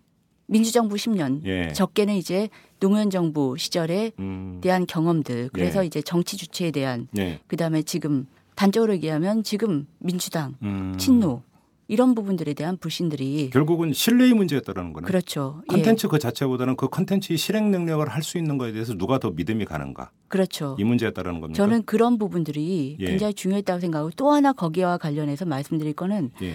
민주정부 0.46 0.96
10년 0.96 1.44
예. 1.46 1.72
적게는 1.72 2.14
이제 2.14 2.48
노무현 2.80 3.08
정부 3.10 3.56
시절에 3.56 4.10
음. 4.18 4.58
대한 4.60 4.86
경험들 4.86 5.50
그래서 5.52 5.82
예. 5.82 5.86
이제 5.86 6.02
정치 6.02 6.36
주체에 6.36 6.72
대한 6.72 7.06
예. 7.16 7.38
그다음에 7.46 7.82
지금 7.82 8.26
단적으로 8.54 8.92
얘기하면 8.94 9.42
지금 9.42 9.86
민주당 9.98 10.56
음. 10.62 10.94
친노 10.98 11.42
이런 11.88 12.14
부분들에 12.14 12.54
대한 12.54 12.76
불신들이 12.78 13.50
결국은 13.50 13.92
신뢰의 13.92 14.32
문제였다라는 14.34 14.92
거네. 14.94 15.06
그렇죠. 15.06 15.62
예. 15.70 15.74
컨텐츠 15.74 16.08
그 16.08 16.18
자체보다는 16.18 16.76
그 16.76 16.88
컨텐츠의 16.88 17.36
실행 17.36 17.70
능력을 17.70 18.08
할 18.08 18.22
수 18.22 18.38
있는 18.38 18.56
거에 18.56 18.72
대해서 18.72 18.94
누가 18.94 19.18
더 19.18 19.30
믿음이 19.30 19.64
가는가 19.64 20.10
그렇죠. 20.28 20.76
이 20.78 20.84
문제였다라는 20.84 21.40
겁니까? 21.40 21.56
저는 21.56 21.82
그런 21.84 22.16
부분들이 22.18 22.96
예. 23.00 23.06
굉장히 23.06 23.34
중요했다고 23.34 23.80
생각하고 23.80 24.10
또 24.16 24.30
하나 24.30 24.52
거기와 24.52 24.96
관련해서 24.96 25.44
말씀드릴 25.44 25.92
거는 25.94 26.30
예. 26.40 26.54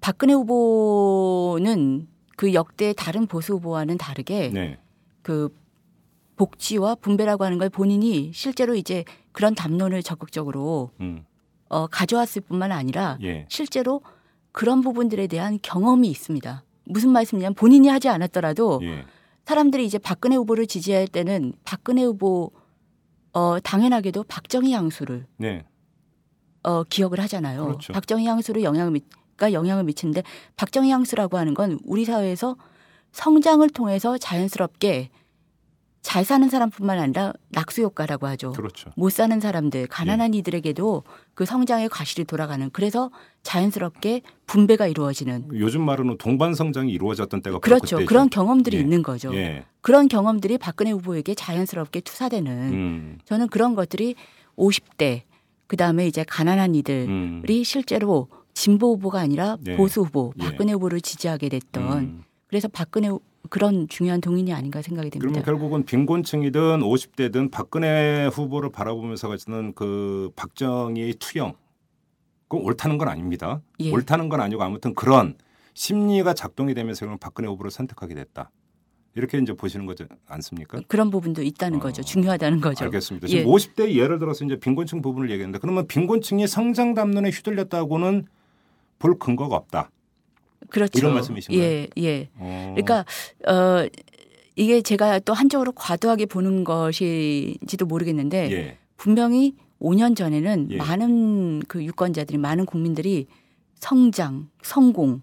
박근혜 0.00 0.34
후보는 0.34 2.06
그 2.36 2.54
역대 2.54 2.92
다른 2.92 3.26
보수 3.26 3.54
후보와는 3.54 3.98
다르게 3.98 4.50
네. 4.52 4.78
그 5.22 5.48
복지와 6.36 6.94
분배라고 6.94 7.44
하는 7.44 7.58
걸 7.58 7.68
본인이 7.68 8.30
실제로 8.32 8.74
이제 8.74 9.04
그런 9.32 9.54
담론을 9.54 10.02
적극적으로 10.02 10.90
음. 11.00 11.24
어, 11.68 11.86
가져왔을 11.86 12.42
뿐만 12.42 12.72
아니라 12.72 13.18
예. 13.22 13.46
실제로 13.48 14.02
그런 14.52 14.80
부분들에 14.80 15.26
대한 15.26 15.58
경험이 15.62 16.08
있습니다. 16.10 16.64
무슨 16.84 17.10
말씀이냐면 17.10 17.54
본인이 17.54 17.88
하지 17.88 18.08
않았더라도 18.08 18.80
예. 18.82 19.04
사람들이 19.44 19.84
이제 19.84 19.98
박근혜 19.98 20.36
후보를 20.36 20.66
지지할 20.66 21.08
때는 21.08 21.52
박근혜 21.64 22.02
후보 22.02 22.50
어, 23.32 23.60
당연하게도 23.60 24.24
박정희 24.24 24.72
향수를 24.72 25.26
네. 25.36 25.64
어, 26.62 26.82
기억을 26.84 27.20
하잖아요. 27.20 27.64
그렇죠. 27.66 27.92
박정희 27.92 28.26
향수를 28.26 28.62
영향을 28.62 28.92
미, 28.92 29.00
가 29.36 29.52
영향을 29.52 29.84
미치는데 29.84 30.22
박정희 30.56 30.90
향수라고 30.90 31.38
하는 31.38 31.54
건 31.54 31.78
우리 31.84 32.04
사회에서 32.04 32.56
성장을 33.12 33.68
통해서 33.70 34.18
자연스럽게 34.18 35.08
잘 36.02 36.24
사는 36.24 36.48
사람뿐만 36.48 36.98
아니라 36.98 37.32
낙수 37.50 37.82
효과라고 37.82 38.26
하죠. 38.28 38.52
그렇죠. 38.52 38.90
못 38.96 39.12
사는 39.12 39.38
사람들, 39.38 39.86
가난한 39.86 40.32
이들에게도 40.32 41.02
그 41.34 41.44
성장의 41.44 41.90
과실이 41.90 42.24
돌아가는 42.24 42.70
그래서 42.72 43.10
자연스럽게 43.42 44.22
분배가 44.46 44.86
이루어지는 44.86 45.48
요즘 45.52 45.82
말로는 45.82 46.16
동반 46.18 46.54
성장이 46.54 46.90
이루어졌던 46.92 47.42
때가 47.42 47.58
그렇죠. 47.58 48.04
그런 48.06 48.30
경험들이 48.30 48.78
예. 48.78 48.80
있는 48.80 49.02
거죠. 49.02 49.34
예. 49.34 49.64
그런 49.82 50.08
경험들이 50.08 50.56
박근혜 50.58 50.90
후보에게 50.90 51.34
자연스럽게 51.34 52.00
투사되는 52.00 52.52
음. 52.72 53.18
저는 53.26 53.48
그런 53.48 53.74
것들이 53.74 54.14
50대 54.56 55.22
그다음에 55.66 56.06
이제 56.06 56.24
가난한 56.24 56.74
이들이 56.74 57.06
음. 57.08 57.42
실제로 57.64 58.28
진보 58.54 58.94
후보가 58.94 59.20
아니라 59.20 59.56
네. 59.60 59.76
보수 59.76 60.00
후보 60.02 60.32
예. 60.40 60.44
박근혜 60.44 60.72
후보를 60.72 61.00
지지하게 61.02 61.50
됐던 61.50 61.92
음. 61.98 62.24
그래서 62.46 62.68
박근혜 62.68 63.08
후- 63.08 63.20
그런 63.48 63.88
중요한 63.88 64.20
동인이 64.20 64.52
아닌가 64.52 64.82
생각이 64.82 65.10
그러면 65.10 65.32
됩니다. 65.32 65.44
결국은 65.44 65.84
빈곤층이든 65.84 66.80
50대든 66.80 67.50
박근혜 67.50 68.26
후보를 68.26 68.70
바라보면서 68.70 69.28
가지는 69.28 69.72
그 69.74 70.30
박정희의 70.36 71.14
투영 71.14 71.54
그건 72.48 72.64
옳다는 72.66 72.98
건 72.98 73.08
아닙니다. 73.08 73.62
예. 73.80 73.90
옳다는 73.90 74.28
건 74.28 74.40
아니고 74.40 74.62
아무튼 74.62 74.94
그런 74.94 75.36
심리가 75.72 76.34
작동이 76.34 76.74
되면서 76.74 77.06
그럼 77.06 77.18
박근혜 77.18 77.48
후보를 77.48 77.70
선택하게 77.70 78.14
됐다. 78.14 78.50
이렇게 79.14 79.38
이제 79.38 79.52
보시는 79.52 79.86
거지 79.86 80.04
않습니까? 80.26 80.80
그런 80.86 81.10
부분도 81.10 81.42
있다는 81.42 81.78
어, 81.78 81.82
거죠. 81.82 82.02
중요하다는 82.02 82.60
거죠. 82.60 82.84
알겠습니다. 82.84 83.28
예. 83.28 83.38
지금 83.38 83.52
50대 83.52 83.94
예를 83.94 84.18
들어서 84.18 84.44
이제 84.44 84.58
빈곤층 84.58 85.02
부분을 85.02 85.30
얘기했는데 85.30 85.58
그러면 85.58 85.86
빈곤층이 85.86 86.46
성장 86.46 86.94
담론에 86.94 87.30
휘둘렸다고는 87.30 88.26
볼 88.98 89.18
근거가 89.18 89.56
없다. 89.56 89.90
그렇죠. 90.68 90.98
이런 90.98 91.14
말씀이신가요? 91.14 91.62
예, 91.62 91.88
예. 91.98 92.28
어. 92.36 92.74
그러니까 92.76 93.04
어 93.46 93.88
이게 94.56 94.82
제가 94.82 95.20
또 95.20 95.32
한쪽으로 95.32 95.72
과도하게 95.72 96.26
보는 96.26 96.64
것인지도 96.64 97.86
모르겠는데 97.86 98.52
예. 98.52 98.78
분명히 98.96 99.54
5년 99.80 100.14
전에는 100.14 100.68
예. 100.72 100.76
많은 100.76 101.60
그 101.66 101.82
유권자들이 101.84 102.38
많은 102.38 102.66
국민들이 102.66 103.26
성장, 103.76 104.48
성공 104.62 105.22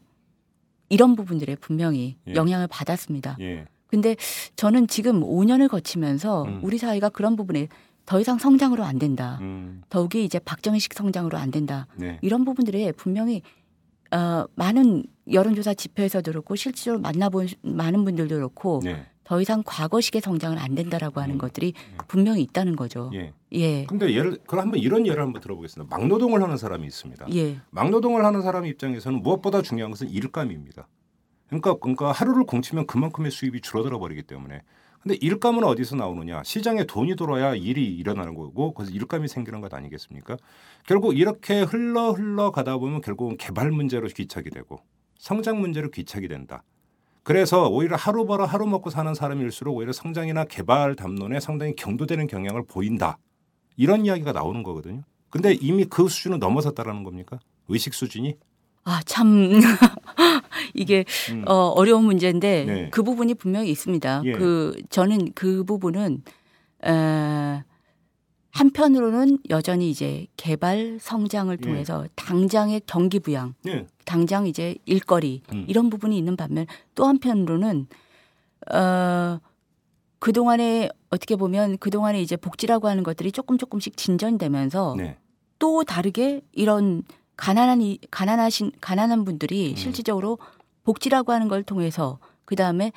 이런 0.89 1.15
부분들에 1.15 1.55
분명히 1.55 2.17
예. 2.27 2.33
영향을 2.33 2.67
받았습니다. 2.67 3.37
예. 3.39 3.65
근데 3.87 4.15
저는 4.55 4.87
지금 4.87 5.21
5년을 5.21 5.69
거치면서 5.69 6.43
음. 6.43 6.59
우리 6.63 6.77
사회가 6.77 7.09
그런 7.09 7.35
부분에 7.35 7.67
더 8.05 8.19
이상 8.19 8.37
성장으로 8.37 8.83
안 8.83 8.99
된다. 8.99 9.37
음. 9.41 9.83
더욱이 9.89 10.23
이제 10.23 10.39
박정희식 10.39 10.93
성장으로 10.93 11.37
안 11.37 11.51
된다. 11.51 11.87
네. 11.95 12.17
이런 12.21 12.45
부분들에 12.45 12.91
분명히 12.93 13.41
어, 14.11 14.45
많은 14.55 15.03
여론조사 15.31 15.73
지표에서도 15.73 16.31
그렇고 16.31 16.55
실질적으로 16.55 17.01
만나본 17.01 17.47
많은 17.61 18.05
분들도 18.05 18.35
그렇고 18.35 18.81
네. 18.83 19.05
더 19.23 19.41
이상 19.41 19.61
과거식의 19.65 20.21
성장은 20.21 20.57
안 20.57 20.73
된다라고 20.73 21.19
하는 21.19 21.35
음. 21.35 21.37
것들이 21.37 21.73
분명히 22.07 22.43
있다는 22.43 22.77
거죠. 22.77 23.11
예. 23.13 23.33
예. 23.51 23.85
근데 23.85 24.13
예를 24.13 24.37
그럼 24.47 24.63
한번 24.63 24.79
이런 24.79 25.05
예를 25.05 25.21
한번 25.21 25.41
들어보겠습니다. 25.41 25.93
막노동을 25.93 26.41
하는 26.41 26.55
사람이 26.55 26.87
있습니다. 26.87 27.25
예. 27.35 27.57
막노동을 27.71 28.23
하는 28.23 28.41
사람 28.41 28.65
입장에서는 28.65 29.21
무엇보다 29.21 29.61
중요한 29.61 29.91
것은 29.91 30.09
일감입니다. 30.09 30.87
그러니까 31.47 31.75
그러니까 31.75 32.13
하루를 32.13 32.45
공치면 32.45 32.87
그만큼의 32.87 33.31
수입이 33.31 33.59
줄어들어 33.61 33.99
버리기 33.99 34.23
때문에. 34.23 34.61
근데 35.07 35.25
일감은 35.25 35.63
어디서 35.63 35.95
나오느냐? 35.95 36.43
시장에 36.43 36.83
돈이 36.83 37.15
돌아야 37.15 37.55
일이 37.55 37.95
일어나는 37.95 38.35
거고 38.35 38.73
그래서 38.73 38.91
일감이 38.91 39.29
생기는 39.29 39.61
것 39.61 39.73
아니겠습니까? 39.73 40.35
결국 40.85 41.17
이렇게 41.17 41.61
흘러 41.61 42.11
흘러 42.11 42.51
가다 42.51 42.77
보면 42.77 42.99
결국은 42.99 43.37
개발 43.37 43.71
문제로 43.71 44.05
귀착이 44.09 44.49
되고 44.49 44.81
성장 45.17 45.61
문제로 45.61 45.89
귀착이 45.91 46.27
된다. 46.27 46.61
그래서 47.23 47.69
오히려 47.69 47.95
하루 47.95 48.25
벌어 48.25 48.43
하루 48.43 48.67
먹고 48.67 48.89
사는 48.89 49.13
사람일수록 49.13 49.77
오히려 49.77 49.93
성장이나 49.93 50.43
개발 50.43 50.97
담론에 50.97 51.39
상당히 51.39 51.73
경도되는 51.73 52.27
경향을 52.27 52.65
보인다. 52.65 53.17
이런 53.77 54.05
이야기가 54.05 54.33
나오는 54.33 54.61
거거든요. 54.61 55.03
근데 55.29 55.53
이미 55.53 55.85
그 55.85 56.09
수준은 56.09 56.39
넘어섰다라는 56.39 57.05
겁니까? 57.05 57.39
의식 57.69 57.93
수준이? 57.93 58.35
아, 58.87 59.01
참. 59.05 59.51
이게 60.73 61.03
음. 61.31 61.43
어, 61.45 61.53
어려운 61.75 62.05
문제인데 62.05 62.65
네. 62.65 62.89
그 62.89 63.03
부분이 63.03 63.33
분명히 63.33 63.69
있습니다. 63.69 64.21
예. 64.23 64.31
그 64.31 64.73
저는 64.89 65.33
그 65.35 65.65
부분은 65.65 66.23
에, 66.85 67.63
한편으로는 68.51 69.39
여전히 69.49 69.89
이제 69.89 70.27
개발 70.37 70.99
성장을 71.01 71.51
예. 71.51 71.57
통해서 71.57 72.05
당장의 72.15 72.83
경기 72.85 73.19
부양, 73.19 73.55
예. 73.67 73.85
당장 74.05 74.47
이제 74.47 74.75
일거리 74.85 75.41
음. 75.51 75.65
이런 75.67 75.89
부분이 75.89 76.17
있는 76.17 76.37
반면 76.37 76.65
또 76.95 77.05
한편으로는 77.05 77.87
어 78.73 79.39
그동안에 80.19 80.89
어떻게 81.09 81.35
보면 81.35 81.77
그동안에 81.77 82.21
이제 82.21 82.37
복지라고 82.37 82.87
하는 82.87 83.03
것들이 83.03 83.33
조금 83.33 83.57
조금씩 83.57 83.97
진전되면서 83.97 84.95
네. 84.97 85.17
또 85.59 85.83
다르게 85.83 86.41
이런 86.53 87.03
가난한 87.37 87.81
이 87.81 87.99
가난하신 88.11 88.73
가난한 88.81 89.23
분들이 89.23 89.71
음. 89.71 89.75
실질적으로 89.75 90.39
복지라고 90.83 91.31
하는 91.31 91.47
걸 91.47 91.63
통해서 91.63 92.19
그 92.45 92.55
다음에 92.55 92.91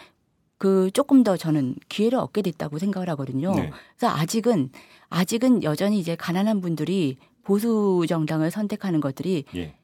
그 0.59 0.90
조금 0.92 1.22
더 1.22 1.37
저는 1.37 1.76
기회를 1.88 2.18
얻게 2.18 2.42
됐다고 2.42 2.79
생각을 2.79 3.09
하거든요. 3.11 3.55
네. 3.55 3.70
그래서 3.96 4.14
아직은 4.14 4.70
아직은 5.09 5.62
여전히 5.62 5.98
이제 5.98 6.16
가난한 6.16 6.61
분들이 6.61 7.16
보수 7.42 8.05
정당을 8.09 8.50
선택하는 8.50 9.00
것들이 9.00 9.44
예. 9.57 9.74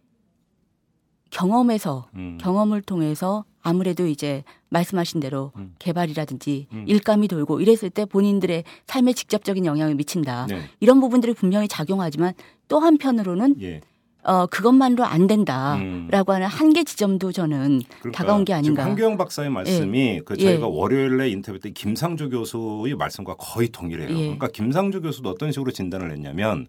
경험에서 1.31 2.09
음. 2.15 2.39
경험을 2.41 2.83
통해서 2.83 3.45
아무래도 3.63 4.07
이제 4.07 4.45
말씀하신 4.69 5.21
대로 5.21 5.53
음. 5.57 5.75
개발이라든지 5.79 6.69
음. 6.73 6.85
일감이 6.87 7.27
돌고 7.27 7.61
이랬을 7.61 7.91
때 7.91 8.05
본인들의 8.05 8.65
삶에 8.87 9.13
직접적인 9.13 9.67
영향을 9.67 9.97
미친다. 9.97 10.47
네. 10.47 10.61
이런 10.79 11.01
부분들이 11.01 11.33
분명히 11.35 11.67
작용하지만 11.67 12.35
또 12.69 12.79
한편으로는 12.79 13.57
예. 13.63 13.81
어, 14.27 14.47
그것만으로 14.47 15.05
안 15.05 15.29
된다라고 15.29 16.33
음. 16.33 16.35
하는 16.35 16.47
한계 16.49 16.83
지점도 16.83 17.31
저는 17.31 17.83
그러니까 18.01 18.11
다가온 18.11 18.45
게 18.45 18.53
아닌가. 18.53 18.83
지금 18.83 18.91
한경 18.91 19.17
박사의 19.17 19.51
말씀이 19.51 19.99
예. 19.99 20.21
그 20.25 20.37
저희가 20.37 20.67
예. 20.67 20.71
월요일에 20.71 21.31
인터뷰 21.31 21.61
때 21.61 21.71
김상조 21.71 22.31
교수의 22.31 22.97
말씀과 22.97 23.37
거의 23.39 23.69
동일해요. 23.69 24.11
예. 24.11 24.15
그러니까 24.15 24.49
김상조 24.49 25.01
교수도 25.01 25.31
어떤 25.31 25.53
식으로 25.53 25.71
진단을 25.71 26.11
했냐면 26.11 26.67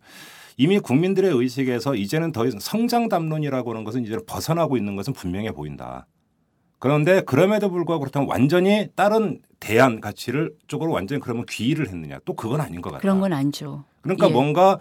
이미 0.55 0.79
국민들의 0.79 1.31
의식에서 1.31 1.95
이제는 1.95 2.31
더 2.31 2.45
이상 2.45 2.59
성장 2.59 3.09
담론이라고 3.09 3.71
하는 3.71 3.83
것은 3.83 4.03
이제 4.05 4.15
벗어나고 4.27 4.77
있는 4.77 4.95
것은 4.95 5.13
분명해 5.13 5.53
보인다. 5.53 6.05
그런데 6.79 7.21
그럼에도 7.21 7.71
불구하고 7.71 8.01
그렇다면 8.01 8.29
완전히 8.29 8.87
다른 8.95 9.39
대안 9.59 9.99
가치를 9.99 10.53
쪽으로 10.67 10.91
완전히 10.91 11.19
그러면 11.19 11.43
귀의를 11.49 11.87
했느냐 11.87 12.19
또 12.23 12.35
그건 12.35 12.61
아닌 12.61 12.81
것 12.81 12.91
같다. 12.91 13.01
그런 13.01 13.19
건 13.19 13.33
아니죠. 13.33 13.83
그러니까 14.01 14.27
예. 14.27 14.31
뭔가 14.31 14.77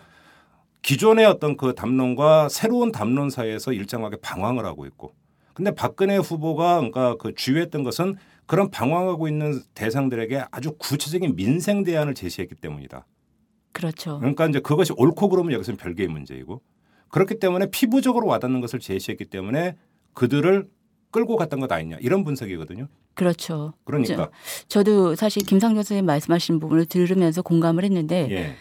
기존의 0.86 1.26
어떤 1.26 1.56
그 1.56 1.74
담론과 1.74 2.48
새로운 2.48 2.92
담론 2.92 3.28
사이에서 3.28 3.72
일정하게 3.72 4.18
방황을 4.22 4.64
하고 4.64 4.86
있고 4.86 5.16
근데 5.52 5.72
박근혜 5.72 6.16
후보가 6.16 6.76
그러니까 6.76 7.16
그 7.16 7.34
주요했던 7.34 7.82
것은 7.82 8.14
그런 8.46 8.70
방황하고 8.70 9.26
있는 9.26 9.62
대상들에게 9.74 10.44
아주 10.52 10.76
구체적인 10.78 11.34
민생 11.34 11.82
대안을 11.82 12.14
제시했기 12.14 12.54
때문이다. 12.54 13.04
그렇죠. 13.72 14.20
그러니까 14.20 14.46
이제 14.46 14.60
그것이 14.60 14.92
옳고 14.96 15.28
그러면 15.28 15.54
여기서는 15.54 15.76
별개의 15.76 16.08
문제이고 16.08 16.62
그렇기 17.08 17.40
때문에 17.40 17.68
피부적으로 17.70 18.28
와닿는 18.28 18.60
것을 18.60 18.78
제시했기 18.78 19.24
때문에 19.24 19.76
그들을 20.14 20.68
끌고 21.10 21.34
갔던 21.34 21.58
것 21.58 21.72
아니냐 21.72 21.96
이런 22.00 22.22
분석이거든요. 22.22 22.86
그렇죠. 23.14 23.72
그러니까 23.84 24.30
저, 24.68 24.84
도 24.84 25.16
사실 25.16 25.42
김상조 25.42 25.78
선생님 25.78 26.06
말씀하신 26.06 26.60
부분을 26.60 26.86
들으면서 26.86 27.42
공감을 27.42 27.82
했는데 27.82 28.28
예. 28.30 28.56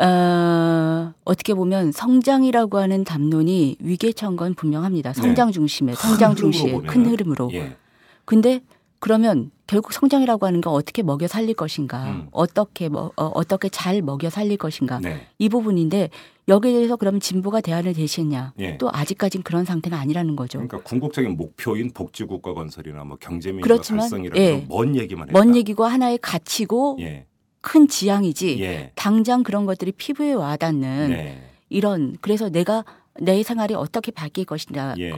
어, 0.00 1.12
어떻게 1.24 1.54
보면 1.54 1.92
성장이라고 1.92 2.78
하는 2.78 3.04
담론이 3.04 3.76
위계천 3.80 4.36
건 4.36 4.54
분명합니다. 4.54 5.12
성장 5.12 5.48
네. 5.48 5.52
중심에 5.52 5.94
성장 5.94 6.34
중심에 6.34 6.78
큰 6.86 7.06
흐름으로. 7.06 7.50
예. 7.52 7.76
근데 8.24 8.60
그러면 9.00 9.50
결국 9.66 9.92
성장이라고 9.92 10.46
하는 10.46 10.60
건 10.60 10.72
어떻게 10.72 11.02
먹여 11.02 11.26
살릴 11.26 11.54
것인가, 11.54 12.10
음. 12.10 12.28
어떻게 12.32 12.88
뭐, 12.88 13.12
어, 13.16 13.26
어떻게 13.26 13.68
잘 13.68 14.02
먹여 14.02 14.30
살릴 14.30 14.56
것인가 14.56 14.98
네. 14.98 15.26
이 15.38 15.48
부분인데 15.48 16.10
여기에 16.48 16.72
대해서 16.72 16.96
그러면 16.96 17.20
진보가 17.20 17.60
대안을 17.60 17.92
제시했냐? 17.92 18.54
예. 18.58 18.78
또 18.78 18.88
아직까진 18.90 19.42
그런 19.42 19.64
상태가 19.66 19.98
아니라는 19.98 20.34
거죠. 20.34 20.58
그러니까 20.58 20.78
궁극적인 20.78 21.36
목표인 21.36 21.90
복지국가 21.92 22.54
건설이나 22.54 23.04
뭐 23.04 23.18
경제민주화 23.20 23.76
달성이라는 23.76 24.42
예. 24.42 24.66
먼 24.68 24.96
얘기만 24.96 25.28
했다. 25.28 25.38
먼 25.38 25.54
얘기고 25.54 25.84
하나의 25.84 26.18
가치고 26.18 26.96
예. 27.00 27.26
큰 27.60 27.88
지향이지 27.88 28.60
예. 28.60 28.92
당장 28.94 29.42
그런 29.42 29.66
것들이 29.66 29.92
피부에 29.92 30.32
와닿는 30.32 31.10
네. 31.10 31.50
이런 31.68 32.16
그래서 32.20 32.48
내가 32.48 32.84
내 33.20 33.42
생활이 33.42 33.74
어떻게 33.74 34.12
바뀔 34.12 34.44
것이냐 34.44 34.94
예. 34.98 35.12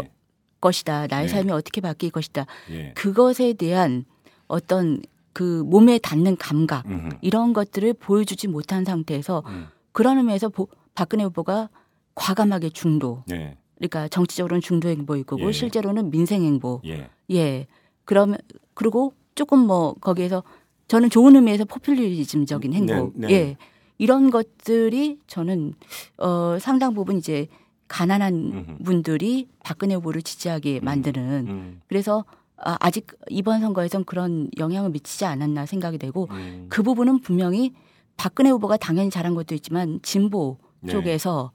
것이다. 0.60 1.06
나의 1.06 1.26
네. 1.26 1.28
삶이 1.28 1.52
어떻게 1.52 1.80
바뀔 1.80 2.10
것이다. 2.10 2.46
예. 2.70 2.92
그것에 2.94 3.52
대한 3.54 4.04
어떤 4.46 5.00
그 5.32 5.62
몸에 5.66 5.98
닿는 5.98 6.36
감각 6.36 6.86
음흠. 6.86 7.08
이런 7.20 7.52
것들을 7.52 7.94
보여주지 7.94 8.48
못한 8.48 8.84
상태에서 8.84 9.42
음. 9.46 9.68
그런 9.92 10.18
의미에서 10.18 10.48
보, 10.48 10.68
박근혜 10.94 11.24
후보가 11.24 11.68
과감하게 12.14 12.70
중도 12.70 13.22
네. 13.26 13.56
그러니까 13.76 14.08
정치적으로는 14.08 14.60
중도 14.60 14.88
행보일 14.88 15.24
거고 15.24 15.46
예. 15.46 15.52
실제로는 15.52 16.10
민생 16.10 16.42
행보 16.42 16.80
예. 16.86 17.08
예. 17.30 17.66
그러면 18.04 18.38
그리고 18.74 19.14
조금 19.34 19.60
뭐 19.60 19.94
거기에서 19.94 20.42
저는 20.90 21.08
좋은 21.08 21.36
의미에서 21.36 21.66
포퓰리즘적인 21.66 22.72
행보 22.72 23.12
네, 23.14 23.28
네. 23.28 23.32
예. 23.32 23.56
이런 23.98 24.28
것들이 24.28 25.20
저는 25.28 25.74
어 26.18 26.58
상당 26.58 26.94
부분 26.94 27.16
이제 27.18 27.46
가난한 27.86 28.78
분들이 28.84 29.46
박근혜 29.62 29.94
후보를 29.94 30.22
지지하게 30.22 30.80
음. 30.80 30.84
만드는 30.84 31.46
음. 31.48 31.80
그래서 31.86 32.24
아, 32.56 32.76
아직 32.80 33.06
이번 33.28 33.60
선거에선 33.60 34.04
그런 34.04 34.50
영향을 34.58 34.90
미치지 34.90 35.24
않았나 35.26 35.64
생각이 35.64 35.96
되고 35.96 36.26
음. 36.32 36.66
그 36.68 36.82
부분은 36.82 37.20
분명히 37.20 37.72
박근혜 38.16 38.50
후보가 38.50 38.76
당연히 38.76 39.10
잘한 39.10 39.36
것도 39.36 39.54
있지만 39.54 40.00
진보 40.02 40.58
네. 40.80 40.90
쪽에서 40.90 41.52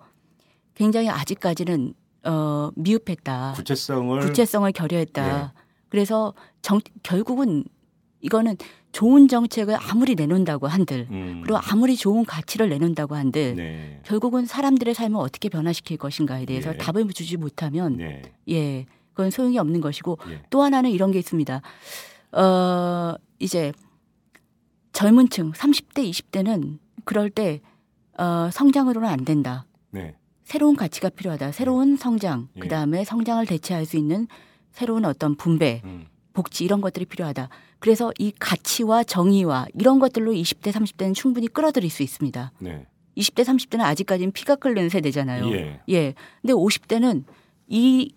굉장히 0.75 1.09
아직까지는 1.09 1.93
어 2.23 2.71
미흡했다. 2.77 3.51
구체성을 3.57 4.17
구체성을 4.21 4.71
결여했다. 4.71 5.37
네. 5.37 5.61
그래서 5.89 6.33
정, 6.61 6.79
결국은 7.03 7.65
이거는 8.25 8.57
좋은 8.91 9.27
정책을 9.27 9.77
아무리 9.79 10.15
내놓는다고 10.15 10.67
한들 10.67 11.07
음. 11.11 11.41
그리고 11.43 11.59
아무리 11.61 11.95
좋은 11.95 12.25
가치를 12.25 12.69
내놓는다고 12.69 13.15
한들 13.15 13.55
네. 13.55 14.01
결국은 14.03 14.45
사람들의 14.45 14.93
삶을 14.93 15.19
어떻게 15.19 15.49
변화시킬 15.49 15.97
것인가에 15.97 16.45
대해서 16.45 16.71
네. 16.71 16.77
답을 16.77 17.07
주지 17.13 17.37
못하면 17.37 17.97
네. 17.97 18.21
예 18.49 18.85
그건 19.11 19.31
소용이 19.31 19.59
없는 19.59 19.79
것이고 19.79 20.17
예. 20.29 20.41
또 20.49 20.63
하나는 20.63 20.89
이런 20.89 21.11
게 21.11 21.19
있습니다. 21.19 21.61
어 22.31 23.13
이제 23.39 23.71
젊은 24.91 25.29
층 25.29 25.51
30대 25.51 26.09
20대는 26.09 26.79
그럴 27.03 27.29
때 27.29 27.61
어, 28.17 28.49
성장으로는 28.51 29.07
안 29.07 29.23
된다. 29.25 29.65
네. 29.91 30.15
새로운 30.43 30.75
가치가 30.75 31.09
필요하다. 31.09 31.51
새로운 31.51 31.91
네. 31.91 31.97
성장, 31.97 32.47
예. 32.55 32.59
그 32.59 32.67
다음에 32.67 33.03
성장을 33.03 33.45
대체할 33.45 33.85
수 33.85 33.97
있는 33.97 34.27
새로운 34.71 35.05
어떤 35.05 35.35
분배, 35.35 35.81
음. 35.83 36.05
복지 36.33 36.63
이런 36.63 36.81
것들이 36.81 37.05
필요하다. 37.05 37.49
그래서 37.85 38.11
이 38.17 38.33
가치와 38.39 39.03
정의와 39.03 39.67
이런 39.75 39.99
것들로 39.99 40.31
20대, 40.31 40.71
30대는 40.71 41.13
충분히 41.13 41.47
끌어들일 41.47 41.91
수 41.91 42.01
있습니다. 42.01 42.51
네. 42.57 42.87
20대, 43.15 43.43
30대는 43.43 43.81
아직까지는 43.81 44.31
피가 44.31 44.55
끓는 44.55 44.89
세대잖아요. 44.89 45.51
예. 45.51 45.81
예. 45.89 46.15
근데 46.41 46.53
50대는 46.53 47.25
이 47.67 48.11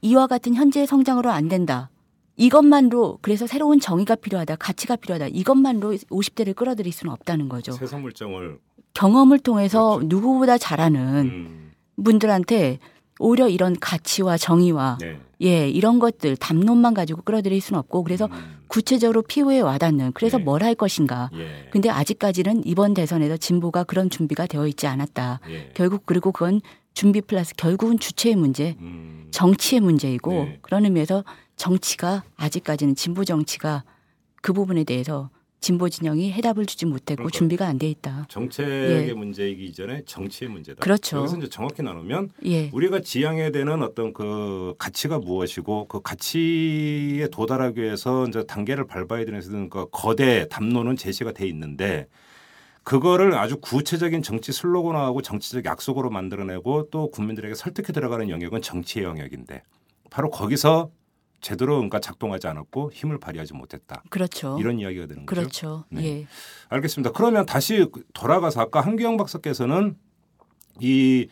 이와 0.00 0.26
같은 0.26 0.56
현재의 0.56 0.88
성장으로 0.88 1.30
안 1.30 1.46
된다. 1.46 1.88
이것만으로 2.34 3.20
그래서 3.22 3.46
새로운 3.46 3.78
정의가 3.78 4.16
필요하다, 4.16 4.56
가치가 4.56 4.96
필요하다. 4.96 5.28
이것만으로 5.28 5.92
50대를 5.92 6.56
끌어들일 6.56 6.92
수는 6.92 7.12
없다는 7.12 7.48
거죠. 7.48 7.70
새선물정을 7.70 8.58
경험을 8.94 9.38
통해서 9.38 9.98
그렇죠. 9.98 10.08
누구보다 10.08 10.58
잘하는 10.58 11.00
음. 11.00 11.72
분들한테 12.02 12.80
오히려 13.18 13.48
이런 13.48 13.76
가치와 13.78 14.36
정의와 14.36 14.98
네. 15.00 15.18
예 15.42 15.68
이런 15.68 15.98
것들 15.98 16.36
담론만 16.36 16.94
가지고 16.94 17.22
끌어들일 17.22 17.60
수는 17.60 17.78
없고 17.78 18.04
그래서 18.04 18.26
음. 18.26 18.58
구체적으로 18.68 19.22
피부에 19.22 19.60
와닿는 19.60 20.12
그래서 20.12 20.40
예. 20.40 20.42
뭘할 20.42 20.74
것인가 20.74 21.30
예. 21.34 21.68
근데 21.70 21.88
아직까지는 21.90 22.66
이번 22.66 22.94
대선에서 22.94 23.36
진보가 23.36 23.84
그런 23.84 24.10
준비가 24.10 24.46
되어 24.46 24.66
있지 24.66 24.86
않았다 24.86 25.40
예. 25.50 25.70
결국 25.74 26.04
그리고 26.06 26.32
그건 26.32 26.60
준비 26.94 27.20
플러스 27.20 27.54
결국은 27.54 27.98
주체의 27.98 28.36
문제 28.36 28.76
음. 28.80 29.28
정치의 29.30 29.80
문제이고 29.80 30.30
네. 30.32 30.58
그런 30.62 30.84
의미에서 30.84 31.24
정치가 31.56 32.22
아직까지는 32.36 32.94
진보 32.94 33.24
정치가 33.24 33.84
그 34.42 34.52
부분에 34.52 34.84
대해서 34.84 35.30
진보 35.60 35.88
진영이 35.88 36.32
해답을 36.32 36.66
주지 36.66 36.86
못했고 36.86 37.16
그러니까 37.16 37.36
준비가 37.36 37.66
안 37.66 37.78
돼 37.78 37.88
있다. 37.88 38.26
정책의 38.28 39.08
예. 39.08 39.12
문제이기 39.12 39.64
이전에 39.66 40.02
정치의 40.06 40.50
문제다. 40.50 40.80
그렇죠. 40.80 41.18
여기서 41.18 41.38
이제 41.38 41.48
정확히 41.48 41.82
나누면 41.82 42.30
예. 42.46 42.70
우리가 42.72 43.00
지향해야 43.00 43.50
되는 43.50 43.82
어떤 43.82 44.12
그 44.12 44.74
가치가 44.78 45.18
무엇이고 45.18 45.88
그 45.88 46.00
가치에 46.02 47.28
도달하기 47.30 47.82
위해서 47.82 48.26
이제 48.28 48.44
단계를 48.44 48.86
밟아야 48.86 49.24
되는 49.24 49.68
그 49.68 49.86
거대 49.90 50.46
담론은 50.48 50.96
제시가 50.96 51.32
돼 51.32 51.46
있는데 51.48 52.06
그거를 52.84 53.34
아주 53.34 53.58
구체적인 53.60 54.22
정치 54.22 54.52
슬로건화하고 54.52 55.20
정치적 55.20 55.64
약속으로 55.64 56.08
만들어내고 56.10 56.90
또 56.90 57.10
국민들에게 57.10 57.54
설득해 57.54 57.88
들어가는 57.92 58.30
영역은 58.30 58.62
정치의 58.62 59.04
영역인데 59.04 59.62
바로 60.10 60.30
거기서 60.30 60.90
제대로 61.40 61.74
그러니까 61.76 62.00
작동하지 62.00 62.46
않았고 62.48 62.92
힘을 62.92 63.18
발휘하지 63.18 63.54
못했다. 63.54 64.02
그렇죠. 64.10 64.56
이런 64.58 64.78
이야기가 64.78 65.06
되는 65.06 65.26
거죠. 65.26 65.40
그렇죠. 65.40 65.84
네. 65.90 66.04
예. 66.04 66.26
알겠습니다. 66.68 67.12
그러면 67.12 67.46
다시 67.46 67.86
돌아가서 68.14 68.60
아까 68.62 68.80
한규영 68.80 69.16
박사께서는 69.16 69.96
이 70.80 71.28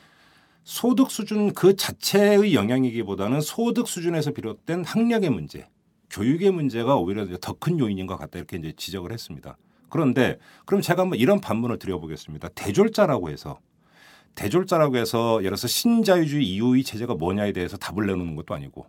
소득 0.63 1.11
수준 1.11 1.53
그 1.53 1.77
자체의 1.77 2.55
영향이기보다는 2.55 3.41
소득 3.41 3.89
수준에서 3.89 4.31
비롯된 4.33 4.85
학력의 4.85 5.31
문제, 5.31 5.69
교육의 6.11 6.53
문제가 6.53 6.97
오히려 6.97 7.27
더 7.39 7.55
큰 7.55 7.79
요인인 7.79 8.07
것 8.07 8.17
같다 8.17 8.39
이렇게 8.39 8.57
이제 8.57 8.73
지적을 8.77 9.13
했습니다. 9.13 9.57
그런데 9.91 10.39
그럼 10.65 10.81
제가 10.81 11.03
한번 11.03 11.19
이런 11.19 11.41
반문을 11.41 11.79
드려보겠습니다. 11.79 12.49
대졸자라고 12.55 13.31
해서 13.31 13.59
대졸자라고 14.35 14.97
해서 14.97 15.37
예를 15.39 15.51
들어서 15.51 15.69
신자유주의 15.69 16.45
이후의 16.47 16.83
체제가 16.83 17.15
뭐냐에 17.15 17.53
대해서 17.53 17.77
답을 17.77 18.07
내놓는 18.07 18.35
것도 18.35 18.55
아니고 18.55 18.87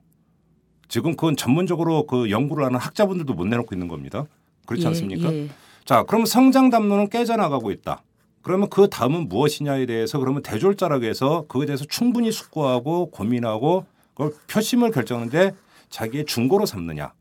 지금 0.87 1.11
그건 1.15 1.35
전문적으로 1.35 2.05
그 2.05 2.29
연구를 2.29 2.65
하는 2.65 2.79
학자분들도 2.79 3.33
못 3.33 3.45
내놓고 3.45 3.73
있는 3.75 3.87
겁니다. 3.87 4.25
그렇지 4.65 4.83
예, 4.83 4.87
않습니까? 4.89 5.33
예. 5.33 5.49
자, 5.83 6.03
그럼 6.03 6.25
성장 6.25 6.69
담론은 6.69 7.09
깨져나가고 7.09 7.71
있다. 7.71 8.03
그러면 8.41 8.69
그 8.69 8.89
다음은 8.89 9.27
무엇이냐에 9.29 9.85
대해서 9.87 10.19
그러면 10.19 10.43
대졸자락에서 10.43 11.45
그에 11.47 11.65
대해서 11.65 11.85
충분히 11.85 12.31
숙고하고 12.31 13.09
고민하고 13.11 13.85
그걸 14.13 14.33
표심을 14.47 14.91
결정하는데 14.91 15.51
자기의 15.89 16.25
중고로 16.25 16.65
삼느냐. 16.65 17.13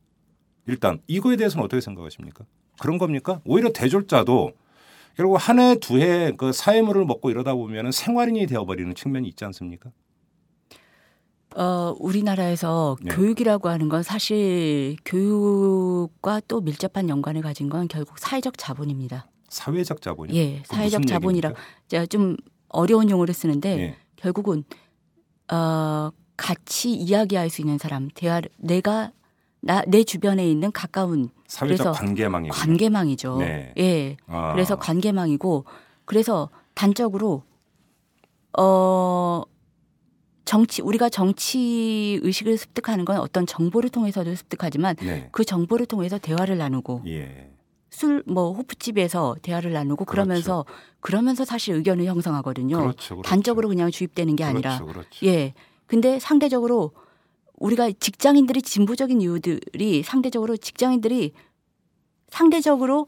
일단 0.66 0.98
이거에 1.06 1.36
대해서는 1.36 1.64
어떻게 1.64 1.80
생각하십니까? 1.80 2.44
그런 2.80 2.98
겁니까? 2.98 3.40
오히려 3.44 3.70
대졸자도 3.72 4.52
결국 5.16 5.36
한 5.36 5.58
해 5.60 5.76
두 5.76 5.98
해 5.98 6.32
그 6.36 6.52
사회물을 6.52 7.04
먹고 7.04 7.30
이러다 7.30 7.54
보면 7.54 7.92
생활인이 7.92 8.46
되어버리는 8.46 8.94
측면이 8.94 9.28
있지 9.28 9.44
않습니까? 9.44 9.90
어, 11.56 11.94
우리나라에서 11.98 12.96
네. 13.02 13.14
교육이라고 13.14 13.68
하는 13.68 13.88
건 13.88 14.02
사실 14.02 14.96
교육과 15.04 16.40
또 16.48 16.60
밀접한 16.60 17.08
연관을 17.08 17.42
가진 17.42 17.68
건 17.68 17.88
결국 17.88 18.18
사회적 18.18 18.58
자본입니다. 18.58 19.26
사회적 19.48 20.02
자본이요? 20.02 20.36
예, 20.36 20.62
사회적 20.66 21.06
자본이라 21.06 21.52
제가 21.86 22.06
좀 22.06 22.36
어려운 22.68 23.08
용어를 23.08 23.32
쓰는데 23.34 23.76
네. 23.76 23.96
결국은 24.16 24.64
어, 25.52 26.10
같이 26.36 26.92
이야기할 26.92 27.50
수 27.50 27.60
있는 27.60 27.78
사람, 27.78 28.08
대화 28.14 28.40
내가 28.58 29.12
나 29.64 29.82
내 29.86 30.04
주변에 30.04 30.46
있는 30.46 30.70
가까운 30.72 31.30
사회적 31.46 31.94
관계망이 31.94 32.50
관계망이죠. 32.50 33.38
네. 33.38 33.72
예. 33.78 34.16
아. 34.26 34.52
그래서 34.52 34.76
관계망이고 34.76 35.64
그래서 36.04 36.50
단적으로 36.74 37.44
어 38.58 39.42
정치 40.44 40.82
우리가 40.82 41.08
정치 41.08 42.20
의식을 42.22 42.58
습득하는 42.58 43.04
건 43.04 43.18
어떤 43.18 43.46
정보를 43.46 43.90
통해서도 43.90 44.34
습득하지만 44.34 44.96
네. 44.96 45.28
그 45.32 45.44
정보를 45.44 45.86
통해서 45.86 46.18
대화를 46.18 46.58
나누고 46.58 47.02
예. 47.06 47.50
술뭐 47.90 48.52
호프집에서 48.54 49.36
대화를 49.42 49.72
나누고 49.72 50.04
그렇죠. 50.04 50.26
그러면서 50.26 50.64
그러면서 51.00 51.44
사실 51.44 51.74
의견을 51.76 52.06
형성하거든요. 52.06 52.76
그렇죠, 52.76 53.14
그렇죠. 53.16 53.22
단적으로 53.22 53.68
그냥 53.68 53.90
주입되는 53.90 54.36
게 54.36 54.44
아니라 54.44 54.78
그렇죠, 54.78 54.92
그렇죠. 54.92 55.26
예. 55.26 55.54
근데 55.86 56.18
상대적으로 56.18 56.92
우리가 57.56 57.90
직장인들이 57.92 58.62
진보적인 58.62 59.20
이유들이 59.20 60.02
상대적으로 60.02 60.56
직장인들이 60.56 61.32
상대적으로 62.28 63.06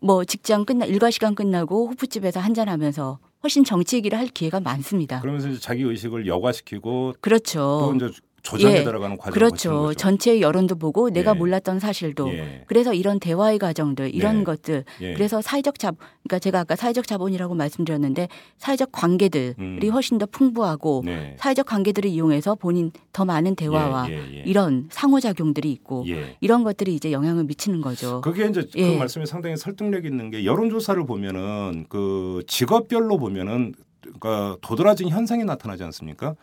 뭐 0.00 0.24
직장 0.24 0.64
끝나 0.64 0.84
일과 0.84 1.10
시간 1.10 1.34
끝나고 1.34 1.88
호프집에서 1.88 2.38
한잔 2.38 2.68
하면서 2.68 3.18
훨씬 3.42 3.64
정치 3.64 3.96
얘기를 3.96 4.16
할 4.18 4.28
기회가 4.28 4.60
많습니다. 4.60 5.20
그러면서 5.20 5.58
자기 5.58 5.82
의식을 5.82 6.26
여과시키고 6.26 7.14
그렇죠. 7.20 7.58
또 7.58 7.94
이제 7.94 8.10
조정에 8.42 8.78
예. 8.78 8.84
들어가는 8.84 9.16
과정 9.16 9.32
그렇죠. 9.32 9.94
전체의 9.94 10.42
여론도 10.42 10.74
보고 10.74 11.10
내가 11.10 11.32
예. 11.34 11.38
몰랐던 11.38 11.78
사실도 11.78 12.28
예. 12.32 12.64
그래서 12.66 12.92
이런 12.92 13.20
대화의 13.20 13.58
과정들 13.58 14.14
이런 14.14 14.38
네. 14.38 14.44
것들 14.44 14.84
예. 15.00 15.14
그래서 15.14 15.40
사회적 15.40 15.78
자 15.78 15.92
그러니까 16.24 16.38
제가 16.40 16.60
아까 16.60 16.74
사회적 16.74 17.06
자본이라고 17.06 17.54
말씀드렸는데 17.54 18.28
사회적 18.58 18.90
관계들이 18.90 19.54
음. 19.58 19.90
훨씬 19.92 20.18
더 20.18 20.26
풍부하고 20.26 21.02
네. 21.04 21.36
사회적 21.38 21.66
관계들을 21.66 22.10
이용해서 22.10 22.56
본인 22.56 22.90
더 23.12 23.24
많은 23.24 23.54
대화와 23.54 24.10
예, 24.10 24.42
이런 24.44 24.88
상호작용들이 24.90 25.70
있고 25.70 26.04
이런 26.40 26.64
것들이 26.64 26.94
이제 26.94 27.12
영향을 27.12 27.44
미치는 27.44 27.80
거죠. 27.80 28.20
그게 28.22 28.46
이제 28.46 28.66
그 28.72 28.96
말씀에 28.98 29.24
상당히 29.24 29.56
설득력 29.56 30.04
있는 30.04 30.30
게 30.30 30.44
여론조사를 30.44 31.04
보면은 31.06 31.86
그 31.88 32.42
직업별로 32.48 33.18
보면은 33.18 33.74
그러니까 34.00 34.56
도드라진 34.62 35.08
현상이 35.08 35.44
나타나지 35.44 35.84
않습니까? 35.84 36.34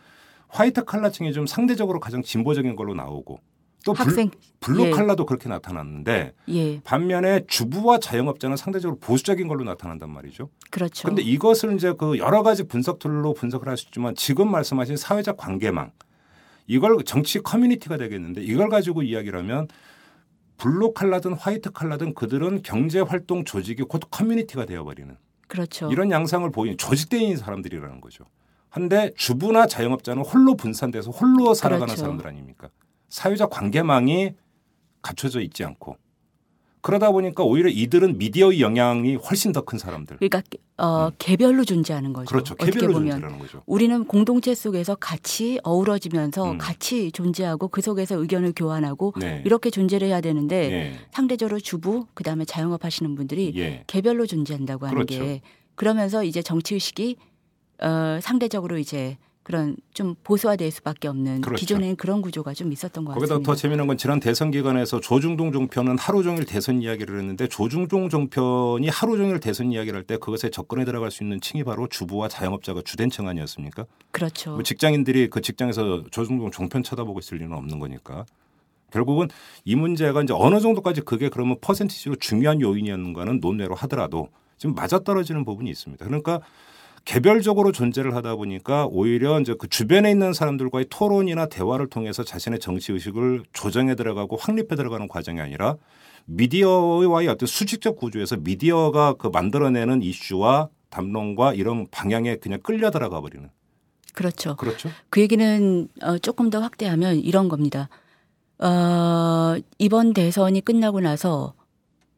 화이트 0.50 0.84
칼라층이 0.84 1.32
좀 1.32 1.46
상대적으로 1.46 2.00
가장 2.00 2.22
진보적인 2.22 2.76
걸로 2.76 2.94
나오고 2.94 3.40
또 3.84 3.92
학생 3.94 4.30
블루 4.60 4.86
예. 4.86 4.90
칼라도 4.90 5.24
그렇게 5.24 5.48
나타났는데 5.48 6.34
예. 6.50 6.80
반면에 6.82 7.44
주부와 7.46 7.98
자영업자는 7.98 8.56
상대적으로 8.56 8.98
보수적인 8.98 9.48
걸로 9.48 9.64
나타난단 9.64 10.10
말이죠. 10.10 10.50
그렇죠. 10.70 11.02
그런데 11.04 11.22
이것을 11.22 11.74
이제 11.74 11.94
그 11.96 12.18
여러 12.18 12.42
가지 12.42 12.64
분석들로 12.64 13.32
분석을 13.34 13.68
할 13.68 13.76
수 13.76 13.86
있지만 13.86 14.14
지금 14.14 14.50
말씀하신 14.50 14.96
사회적 14.96 15.36
관계망 15.38 15.92
이걸 16.66 17.02
정치 17.04 17.40
커뮤니티가 17.40 17.96
되겠는데 17.96 18.42
이걸 18.42 18.68
가지고 18.68 19.02
이야기를 19.02 19.38
하면 19.40 19.66
블루 20.58 20.92
칼라든 20.92 21.32
화이트 21.32 21.72
칼라든 21.72 22.12
그들은 22.12 22.62
경제 22.62 23.00
활동 23.00 23.44
조직이 23.44 23.82
곧 23.82 24.02
커뮤니티가 24.10 24.66
되어 24.66 24.84
버리는 24.84 25.16
그렇죠. 25.48 25.90
이런 25.90 26.10
양상을 26.10 26.48
보이는 26.50 26.76
있는 27.12 27.36
사람들이라는 27.38 28.00
거죠. 28.00 28.24
한데 28.70 29.10
주부나 29.16 29.66
자영업자는 29.66 30.22
홀로 30.22 30.54
분산돼서 30.54 31.10
홀로 31.10 31.54
살아가는 31.54 31.86
그렇죠. 31.86 32.00
사람들 32.02 32.26
아닙니까? 32.26 32.68
사회적 33.08 33.50
관계망이 33.50 34.32
갖춰져 35.02 35.40
있지 35.40 35.64
않고 35.64 35.96
그러다 36.82 37.10
보니까 37.10 37.42
오히려 37.44 37.68
이들은 37.68 38.16
미디어의 38.16 38.62
영향이 38.62 39.16
훨씬 39.16 39.52
더 39.52 39.60
큰 39.62 39.78
사람들. 39.78 40.16
그러니까 40.16 40.42
어, 40.78 41.08
음. 41.08 41.10
개별로 41.18 41.62
존재하는 41.64 42.14
거죠. 42.14 42.26
그렇죠. 42.28 42.54
개별로 42.54 42.94
존재하는 42.94 43.38
거죠. 43.38 43.62
우리는 43.66 44.04
공동체 44.04 44.54
속에서 44.54 44.94
같이 44.94 45.60
어우러지면서 45.62 46.52
음. 46.52 46.58
같이 46.58 47.12
존재하고 47.12 47.68
그 47.68 47.82
속에서 47.82 48.16
의견을 48.16 48.54
교환하고 48.56 49.12
네. 49.20 49.42
이렇게 49.44 49.68
존재를 49.68 50.08
해야 50.08 50.22
되는데 50.22 50.68
네. 50.68 50.98
상대적으로 51.12 51.60
주부 51.60 52.06
그다음에 52.14 52.46
자영업 52.46 52.82
하시는 52.84 53.14
분들이 53.14 53.52
예. 53.56 53.84
개별로 53.86 54.24
존재한다고 54.24 54.86
하는 54.86 55.04
그렇죠. 55.04 55.22
게 55.22 55.42
그러면서 55.74 56.24
이제 56.24 56.40
정치 56.40 56.74
의식이 56.74 57.16
어, 57.82 58.18
상대적으로 58.20 58.78
이제 58.78 59.16
그런 59.42 59.74
좀 59.94 60.14
보수화될 60.22 60.70
수밖에 60.70 61.08
없는 61.08 61.40
그렇죠. 61.40 61.58
기존에는 61.60 61.96
그런 61.96 62.20
구조가 62.22 62.52
좀 62.54 62.70
있었던 62.72 63.04
것 63.04 63.12
같습니다. 63.14 63.34
거기다 63.34 63.50
더 63.50 63.56
재미난 63.56 63.86
건 63.86 63.96
지난 63.96 64.20
대선 64.20 64.50
기간에서 64.50 65.00
조중동 65.00 65.50
종편은 65.50 65.98
하루 65.98 66.22
종일 66.22 66.44
대선 66.44 66.82
이야기를 66.82 67.18
했는데 67.18 67.48
조중동 67.48 68.10
종편이 68.10 68.86
하루 68.88 69.16
종일 69.16 69.40
대선 69.40 69.72
이야기를 69.72 69.96
할 69.98 70.04
때 70.04 70.18
그것에 70.18 70.50
접근해 70.50 70.84
들어갈 70.84 71.10
수 71.10 71.24
있는 71.24 71.40
층이 71.40 71.64
바로 71.64 71.88
주부와 71.88 72.28
자영업자가 72.28 72.82
주된 72.84 73.10
층 73.10 73.28
아니었습니까? 73.28 73.86
그렇죠. 74.12 74.52
뭐 74.52 74.62
직장인들이 74.62 75.30
그 75.30 75.40
직장에서 75.40 76.04
조중동 76.10 76.50
종편 76.50 76.82
쳐다보고 76.82 77.18
있을 77.18 77.38
리는 77.38 77.52
없는 77.56 77.78
거니까. 77.80 78.26
결국은 78.92 79.28
이 79.64 79.74
문제가 79.74 80.22
이제 80.22 80.34
어느 80.36 80.60
정도까지 80.60 81.00
그게 81.02 81.28
그러면 81.28 81.56
퍼센티지로 81.60 82.16
중요한 82.16 82.60
요인이었는가는 82.60 83.40
논외로 83.40 83.74
하더라도 83.76 84.28
지금 84.58 84.74
맞아떨어지는 84.74 85.44
부분이 85.44 85.70
있습니다. 85.70 86.04
그러니까 86.04 86.40
개별적으로 87.04 87.72
존재를 87.72 88.14
하다 88.14 88.36
보니까 88.36 88.86
오히려 88.86 89.40
이제 89.40 89.54
그 89.58 89.68
주변에 89.68 90.10
있는 90.10 90.32
사람들과의 90.32 90.86
토론이나 90.90 91.46
대화를 91.46 91.88
통해서 91.88 92.22
자신의 92.22 92.60
정치 92.60 92.92
의식을 92.92 93.44
조정해 93.52 93.94
들어가고 93.94 94.36
확립해 94.36 94.76
들어가는 94.76 95.08
과정이 95.08 95.40
아니라 95.40 95.76
미디어와의 96.26 97.28
어떤 97.28 97.46
수직적 97.46 97.96
구조에서 97.96 98.36
미디어가 98.36 99.14
그 99.14 99.28
만들어내는 99.28 100.02
이슈와 100.02 100.68
담론과 100.90 101.54
이런 101.54 101.86
방향에 101.90 102.36
그냥 102.36 102.60
끌려 102.62 102.90
들어가 102.90 103.20
버리는. 103.20 103.48
그렇죠. 104.12 104.56
그렇죠. 104.56 104.90
그 105.08 105.20
얘기는 105.20 105.88
어, 106.02 106.18
조금 106.18 106.50
더 106.50 106.60
확대하면 106.60 107.16
이런 107.16 107.48
겁니다. 107.48 107.88
어, 108.58 109.56
이번 109.78 110.12
대선이 110.12 110.60
끝나고 110.60 111.00
나서 111.00 111.54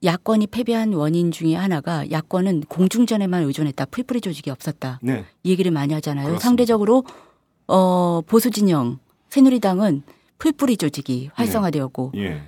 야권이 0.05 0.49
패배한 0.49 0.93
원인 0.95 1.31
중에 1.31 1.55
하나가 1.55 2.11
야권은 2.11 2.63
공중전에만 2.69 3.45
의존했다. 3.45 3.87
풀뿌리 3.87 4.21
조직이 4.21 4.51
없었다. 4.51 4.99
네. 5.03 5.25
이 5.45 5.51
얘기를 5.51 5.71
많이 5.71 5.95
하잖아요. 5.95 6.25
그렇습니다. 6.27 6.43
상대적으로 6.45 7.05
어 7.69 8.21
보수 8.27 8.51
진영 8.51 8.99
새누리당은 9.29 10.03
풀뿌리 10.39 10.77
조직이 10.77 11.31
활성화되었고 11.35 12.13
네. 12.15 12.21
예. 12.25 12.43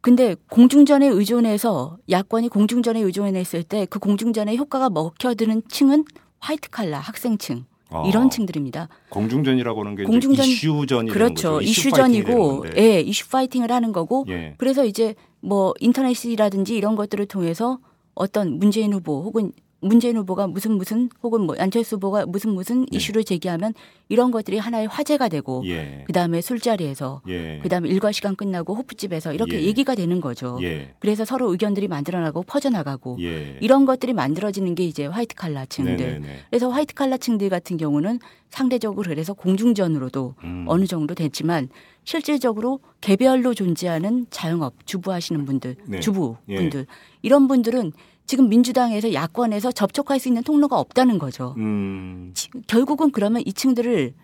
근데 0.00 0.36
공중전에 0.48 1.06
의존해서 1.08 1.98
야권이 2.08 2.48
공중전에 2.48 3.00
의존했을 3.00 3.62
때 3.64 3.86
그 3.90 3.98
공중전의 3.98 4.56
효과가 4.56 4.88
먹혀드는 4.90 5.62
층은 5.68 6.04
화이트 6.40 6.70
칼라 6.70 6.98
학생층 7.00 7.64
아, 7.90 8.04
이런 8.06 8.30
층들입니다. 8.30 8.88
공중전이라고 9.10 9.80
하는 9.80 9.94
게 9.96 10.04
공중전 10.04 10.46
이슈전이 10.46 11.10
그렇죠. 11.10 11.60
이슈 11.60 11.88
이슈전이고 11.88 12.64
예, 12.76 13.00
이슈 13.00 13.28
파이팅을 13.28 13.70
하는 13.72 13.92
거고 13.92 14.24
예. 14.28 14.54
그래서 14.56 14.84
이제 14.84 15.14
뭐 15.40 15.74
인터넷이라든지 15.80 16.76
이런 16.76 16.96
것들을 16.96 17.26
통해서 17.26 17.78
어떤 18.14 18.58
문재인 18.58 18.92
후보 18.92 19.22
혹은 19.22 19.52
문재인 19.80 20.16
후보가 20.16 20.48
무슨 20.48 20.72
무슨 20.72 21.08
혹은 21.22 21.42
뭐 21.42 21.54
안철수 21.58 21.96
후보가 21.96 22.26
무슨 22.26 22.50
무슨 22.50 22.84
예. 22.92 22.96
이슈를 22.96 23.22
제기하면 23.22 23.74
이런 24.08 24.30
것들이 24.32 24.58
하나의 24.58 24.88
화제가 24.88 25.28
되고 25.28 25.62
예. 25.66 26.02
그다음에 26.06 26.40
술자리에서 26.40 27.22
예. 27.28 27.60
그다음에 27.62 27.88
일과 27.88 28.10
시간 28.10 28.34
끝나고 28.34 28.74
호프집에서 28.74 29.32
이렇게 29.34 29.60
예. 29.60 29.66
얘기가 29.66 29.94
되는 29.94 30.20
거죠. 30.20 30.58
예. 30.62 30.94
그래서 30.98 31.24
서로 31.24 31.50
의견들이 31.52 31.86
만들어나고 31.86 32.42
퍼져나가고 32.42 33.18
예. 33.20 33.56
이런 33.60 33.84
것들이 33.86 34.14
만들어지는 34.14 34.74
게 34.74 34.84
이제 34.84 35.06
화이트 35.06 35.36
칼라층들. 35.36 35.96
네네네. 35.96 36.26
그래서 36.50 36.70
화이트 36.70 36.94
칼라층들 36.94 37.48
같은 37.48 37.76
경우는 37.76 38.18
상대적으로 38.50 39.08
그래서 39.08 39.32
공중전으로도 39.32 40.34
음. 40.42 40.64
어느 40.66 40.86
정도 40.86 41.14
됐지만 41.14 41.68
실질적으로 42.08 42.80
개별로 43.02 43.52
존재하는 43.52 44.24
자영업 44.30 44.86
주부 44.86 45.12
하시는 45.12 45.44
분들, 45.44 45.76
네. 45.84 46.00
주부 46.00 46.36
분들 46.46 46.86
이런 47.20 47.48
분들은 47.48 47.92
지금 48.24 48.48
민주당에서 48.48 49.12
야권에서 49.12 49.72
접촉할 49.72 50.18
수 50.18 50.28
있는 50.28 50.42
통로가 50.42 50.80
없다는 50.80 51.18
거죠. 51.18 51.54
음. 51.58 52.32
결국은 52.66 53.10
그러면 53.10 53.42
이 53.44 53.52
층들을 53.52 54.14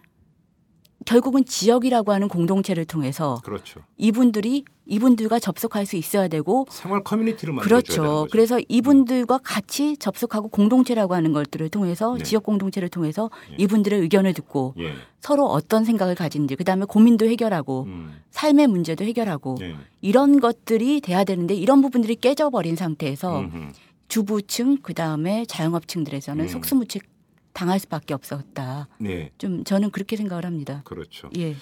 결국은 1.05 1.45
지역이라고 1.45 2.13
하는 2.13 2.29
공동체를 2.29 2.85
통해서 2.85 3.41
그렇죠. 3.45 3.81
이분들이 3.97 4.65
이분들과 4.87 5.39
접속할 5.39 5.87
수 5.87 5.97
있어야 5.97 6.29
되고 6.29 6.67
생활 6.71 7.03
커뮤니티를 7.03 7.55
만들어줘야 7.55 7.81
그렇죠. 7.81 8.03
되는 8.03 8.09
거죠. 8.09 8.29
그래서 8.31 8.61
이분들과 8.69 9.39
같이 9.43 9.97
접속하고 9.97 10.49
공동체라고 10.49 11.15
하는 11.15 11.33
것들을 11.33 11.69
통해서 11.71 12.17
네. 12.19 12.25
지역 12.25 12.43
공동체를 12.43 12.89
통해서 12.91 13.31
예. 13.53 13.57
이분들의 13.59 13.99
의견을 14.01 14.35
듣고 14.35 14.75
예. 14.79 14.93
서로 15.21 15.47
어떤 15.47 15.85
생각을 15.85 16.15
가진지 16.15 16.57
그다음에 16.57 16.85
고민도 16.87 17.27
해결하고 17.27 17.85
음. 17.85 18.21
삶의 18.31 18.67
문제도 18.67 19.03
해결하고 19.05 19.57
예. 19.63 19.75
이런 20.03 20.41
것들이 20.41 21.01
돼야 21.01 21.25
되는데 21.25 21.55
이런 21.55 21.81
부분들이 21.81 22.17
깨져버린 22.17 22.77
상태에서 22.77 23.41
음흠. 23.41 23.73
주부층 24.09 24.79
그다음에 24.83 25.47
자영업층들에서는 25.47 26.45
음. 26.45 26.49
속수무책 26.49 27.14
당할 27.55 27.79
수밖에 27.79 28.13
없었다. 28.13 28.89
네. 28.99 29.31
좀 29.39 29.65
저는 29.65 29.91
그렇게 29.91 30.17
생각을 30.17 30.45
합니다. 30.45 30.83
그렇죠. 30.85 31.31
예. 31.39 31.57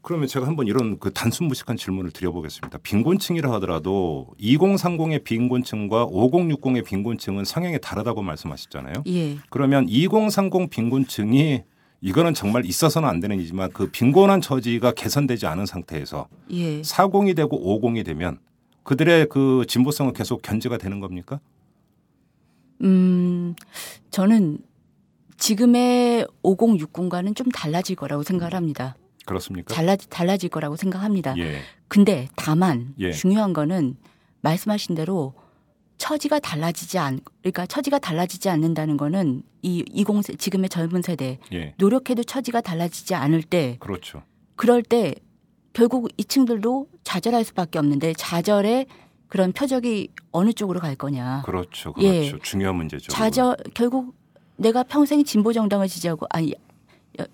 그러면 0.00 0.28
제가 0.28 0.46
한번 0.46 0.68
이런 0.68 1.00
그 1.00 1.12
단순 1.12 1.48
무식한 1.48 1.76
질문을 1.76 2.12
드려보겠습니다. 2.12 2.78
빈곤층이라 2.78 3.52
하더라도 3.54 4.28
2030의 4.40 5.24
빈곤층과 5.24 6.06
5060의 6.06 6.84
빈곤층은 6.84 7.44
성향이 7.44 7.80
다르다고 7.80 8.22
말씀하셨잖아요. 8.22 9.02
예. 9.08 9.38
그러면 9.50 9.88
2030 9.88 10.70
빈곤층이 10.70 11.64
이거는 12.02 12.34
정말 12.34 12.64
있어서는 12.64 13.08
안 13.08 13.18
되는 13.18 13.36
일이지만 13.36 13.72
그 13.72 13.90
빈곤한 13.90 14.40
처지가 14.40 14.92
개선되지 14.92 15.46
않은 15.46 15.66
상태에서 15.66 16.28
예. 16.52 16.82
40이 16.82 17.34
되고 17.34 17.58
50이 17.58 18.04
되면 18.04 18.38
그들의 18.84 19.26
그 19.28 19.64
진보성은 19.66 20.12
계속 20.12 20.42
견제가 20.42 20.78
되는 20.78 21.00
겁니까? 21.00 21.40
음, 22.82 23.56
저는 24.10 24.58
지금의 25.36 26.26
5060과는 26.42 27.36
좀 27.36 27.48
달라질 27.50 27.96
거라고 27.96 28.22
생각을 28.22 28.54
합니다. 28.54 28.96
그렇습니까? 29.26 29.74
달라, 29.74 29.96
달라질 29.96 30.48
거라고 30.48 30.76
생각합니다. 30.76 31.36
예. 31.38 31.60
근데 31.88 32.28
다만 32.36 32.94
예. 32.98 33.12
중요한 33.12 33.52
거는 33.52 33.96
말씀하신 34.40 34.94
대로 34.94 35.34
처지가 35.98 36.38
달라지지 36.40 36.98
않, 36.98 37.20
그러니까 37.42 37.66
처지가 37.66 37.98
달라지지 37.98 38.48
않는다는 38.48 38.96
거는 38.96 39.42
이 39.62 39.84
20세, 39.84 40.38
지금의 40.38 40.68
젊은 40.68 41.02
세대 41.02 41.38
예. 41.52 41.74
노력해도 41.78 42.22
처지가 42.22 42.60
달라지지 42.60 43.14
않을 43.14 43.42
때 43.42 43.76
그렇죠. 43.80 44.22
그럴 44.54 44.82
때 44.82 45.14
결국 45.72 46.08
이 46.16 46.24
층들도 46.24 46.88
좌절할 47.04 47.44
수밖에 47.44 47.78
없는데 47.78 48.14
좌절의 48.14 48.86
그런 49.28 49.52
표적이 49.52 50.08
어느 50.30 50.52
쪽으로 50.52 50.80
갈 50.80 50.94
거냐. 50.94 51.42
그렇죠. 51.44 51.92
그렇죠. 51.92 52.08
예. 52.08 52.38
중요한 52.42 52.76
문제죠. 52.76 53.08
좌절 53.08 53.56
결국 53.74 54.14
내가 54.56 54.82
평생 54.82 55.24
진보 55.24 55.52
정당을 55.52 55.88
지지하고 55.88 56.26
아니 56.30 56.54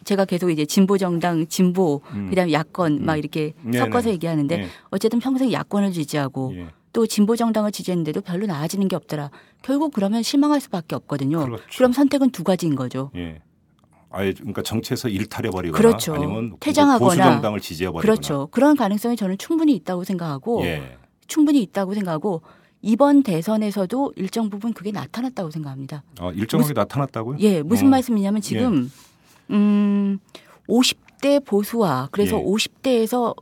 제가 0.05 0.25
계속 0.25 0.51
이제 0.51 0.65
진보 0.65 0.99
정당 0.99 1.47
진보 1.47 2.01
음. 2.13 2.29
그다음에 2.31 2.53
야권 2.53 2.93
음. 2.99 3.05
막 3.05 3.17
이렇게 3.17 3.53
네네. 3.63 3.79
섞어서 3.79 4.11
얘기하는데 4.11 4.59
예. 4.63 4.69
어쨌든 4.91 5.19
평생 5.19 5.51
야권을 5.53 5.93
지지하고 5.93 6.53
예. 6.57 6.67
또 6.93 7.07
진보 7.07 7.37
정당을 7.37 7.73
지지했는데도 7.73 8.21
별로 8.21 8.47
나아지는 8.47 8.87
게 8.87 8.97
없더라. 8.97 9.31
결국 9.63 9.93
그러면 9.95 10.23
실망할 10.23 10.61
수밖에 10.61 10.95
없거든요. 10.95 11.45
그렇죠. 11.45 11.83
럼 11.83 11.93
선택은 11.93 12.31
두 12.31 12.45
가지인 12.45 12.75
거죠. 12.75 13.11
예. 13.17 13.41
아예 14.11 14.33
그러니까 14.35 14.63
정치에서 14.63 15.09
일탈해 15.09 15.51
버리거나 15.51 15.79
그렇죠. 15.79 16.15
아니면 16.15 16.55
퇴장하거나. 16.61 17.09
보수 17.09 17.17
정당을 17.17 17.61
지지해 17.61 17.91
버리거나 17.91 18.03
그렇죠. 18.03 18.49
그런 18.51 18.77
가능성이 18.77 19.17
저는 19.17 19.39
충분히 19.39 19.75
있다고 19.75 20.05
생각하고 20.05 20.63
예. 20.65 20.99
충분히 21.27 21.63
있다고 21.63 21.95
생각하고 21.95 22.43
이번 22.83 23.23
대선에서도 23.23 24.13
일정 24.17 24.51
부분 24.51 24.73
그게 24.73 24.91
나타났다고 24.91 25.51
생각합니다. 25.51 26.03
어, 26.21 26.33
일정하게 26.33 26.73
나타났다고요? 26.73 27.39
예, 27.41 27.63
무슨 27.63 27.87
어. 27.87 27.91
말씀이냐면 27.91 28.41
지금 28.41 28.91
음 29.51 30.19
50대 30.69 31.45
보수와 31.45 32.09
그래서 32.11 32.39
예. 32.39 32.45
50대에서 32.45 33.37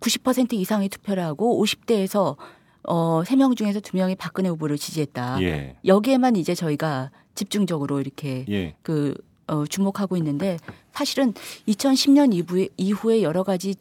90% 0.00 0.54
이상의 0.54 0.88
투표를 0.88 1.22
하고 1.22 1.62
50대에서 1.62 2.36
어 2.84 3.22
3명 3.24 3.56
중에서 3.56 3.80
2명이 3.80 4.16
박근혜 4.18 4.48
후보를 4.48 4.78
지지했다. 4.78 5.42
예. 5.42 5.76
여기에만 5.84 6.36
이제 6.36 6.54
저희가 6.54 7.10
집중적으로 7.34 8.00
이렇게 8.00 8.44
예. 8.48 8.74
그 8.82 9.14
어, 9.46 9.66
주목하고 9.66 10.16
있는데 10.16 10.56
사실은 10.92 11.34
2010년 11.68 12.32
이후에, 12.32 12.68
이후에 12.76 13.22
여러 13.22 13.42
가지 13.42 13.74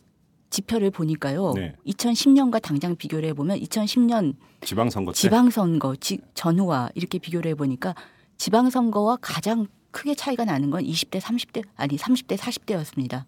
지표를 0.52 0.92
보니까요. 0.92 1.54
네. 1.56 1.74
2010년과 1.88 2.62
당장 2.62 2.96
비교를 2.96 3.28
해보면 3.30 3.60
2010년 3.60 4.36
지방선거 4.62 5.14
때 5.14 5.18
지방선거 5.18 5.96
지, 5.96 6.20
전후와 6.36 6.92
이렇게 6.94 7.18
비교를 7.18 7.50
해보니까 7.52 7.96
지방선거와 8.38 9.18
가장 9.22 9.68
크게 9.90 10.14
차이가 10.14 10.46
나는 10.46 10.70
건 10.70 10.84
20대, 10.84 11.20
30대 11.20 11.64
아니 11.76 11.98
30대, 11.98 12.38
40대였습니다. 12.38 13.24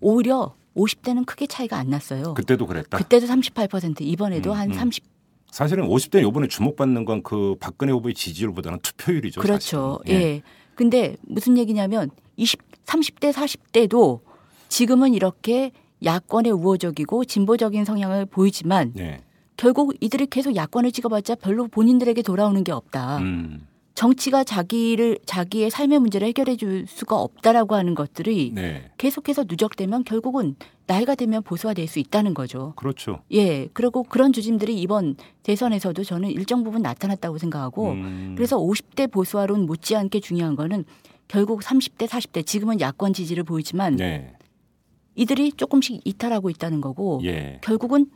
오히려 0.00 0.54
50대는 0.76 1.26
크게 1.26 1.46
차이가 1.46 1.76
안 1.76 1.90
났어요. 1.90 2.34
그때도 2.34 2.66
그랬다. 2.66 2.96
그때도 2.98 3.26
38% 3.26 4.00
이번에도 4.00 4.52
음, 4.52 4.56
한 4.56 4.70
음. 4.70 4.74
30. 4.74 5.04
사실은 5.50 5.86
50대 5.88 6.26
이번에 6.26 6.46
주목받는 6.46 7.04
건 7.04 7.22
그 7.22 7.56
박근혜 7.58 7.92
후보의 7.92 8.14
지지율보다는 8.14 8.78
투표율이죠. 8.80 9.40
그렇죠. 9.40 9.98
사실은. 10.04 10.20
예. 10.20 10.42
근데 10.76 11.16
무슨 11.22 11.58
얘기냐면 11.58 12.10
20, 12.36 12.60
30대, 12.86 13.32
40대도 13.32 14.20
지금은 14.68 15.12
이렇게 15.14 15.72
야권에 16.04 16.50
우호적이고 16.50 17.24
진보적인 17.24 17.84
성향을 17.84 18.26
보이지만 18.26 18.92
예. 18.98 19.20
결국 19.56 19.94
이들이 20.00 20.26
계속 20.26 20.56
야권을 20.56 20.92
찍어봤자 20.92 21.34
별로 21.36 21.68
본인들에게 21.68 22.22
돌아오는 22.22 22.64
게 22.64 22.72
없다. 22.72 23.18
음. 23.18 23.66
정치가 23.94 24.44
자기를 24.44 25.18
자기의 25.26 25.68
삶의 25.68 25.98
문제를 25.98 26.26
해결해 26.28 26.56
줄 26.56 26.86
수가 26.86 27.16
없다라고 27.16 27.74
하는 27.74 27.94
것들이 27.94 28.52
네. 28.54 28.90
계속해서 28.96 29.44
누적되면 29.46 30.04
결국은 30.04 30.56
나이가 30.86 31.14
되면 31.14 31.42
보수화될 31.42 31.86
수 31.86 31.98
있다는 31.98 32.32
거죠. 32.32 32.72
그렇죠. 32.76 33.20
예. 33.32 33.68
그리고 33.74 34.02
그런 34.02 34.32
조짐들이 34.32 34.80
이번 34.80 35.16
대선에서도 35.42 36.02
저는 36.02 36.30
일정 36.30 36.64
부분 36.64 36.80
나타났다고 36.80 37.36
생각하고 37.36 37.90
음. 37.90 38.34
그래서 38.36 38.56
50대 38.56 39.10
보수화론 39.10 39.66
못지않게 39.66 40.20
중요한 40.20 40.56
거는 40.56 40.86
결국 41.28 41.60
30대, 41.60 42.08
40대 42.08 42.46
지금은 42.46 42.80
야권 42.80 43.12
지지를 43.12 43.44
보이지만 43.44 43.96
네. 43.96 44.32
이들이 45.20 45.52
조금씩 45.52 46.00
이탈하고 46.06 46.48
있다는 46.48 46.80
거고 46.80 47.20
예. 47.24 47.60
결국은 47.62 48.06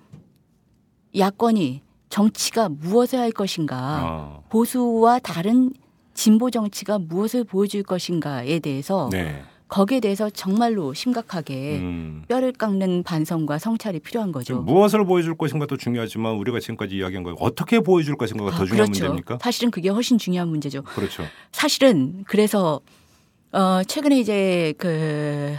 야권이 1.14 1.82
정치가 2.08 2.70
무엇을 2.70 3.18
할 3.18 3.30
것인가 3.30 4.00
어. 4.04 4.44
보수와 4.48 5.18
다른 5.18 5.74
진보 6.14 6.50
정치가 6.50 6.98
무엇을 6.98 7.44
보여줄 7.44 7.82
것인가에 7.82 8.58
대해서 8.60 9.10
네. 9.12 9.42
거기에 9.68 10.00
대해서 10.00 10.30
정말로 10.30 10.94
심각하게 10.94 11.78
음. 11.78 12.22
뼈를 12.28 12.52
깎는 12.52 13.02
반성과 13.02 13.58
성찰이 13.58 14.00
필요한 14.00 14.32
거죠. 14.32 14.62
무엇을 14.62 15.04
보여줄 15.04 15.36
것인가도 15.36 15.76
중요하지만 15.76 16.36
우리가 16.36 16.58
지금까지 16.58 16.96
이야기한 16.96 17.22
거 17.22 17.34
어떻게 17.38 17.80
보여줄 17.80 18.16
것인가가 18.16 18.50
더 18.52 18.62
아, 18.62 18.64
중요한 18.64 18.86
그렇죠. 18.86 19.04
문제입니까? 19.04 19.38
사실은 19.42 19.70
그게 19.70 19.90
훨씬 19.90 20.16
중요한 20.16 20.48
문제죠. 20.48 20.82
그렇죠. 20.84 21.24
사실은 21.52 22.24
그래서 22.26 22.80
어 23.52 23.82
최근에 23.84 24.18
이제 24.20 24.72
그 24.78 25.54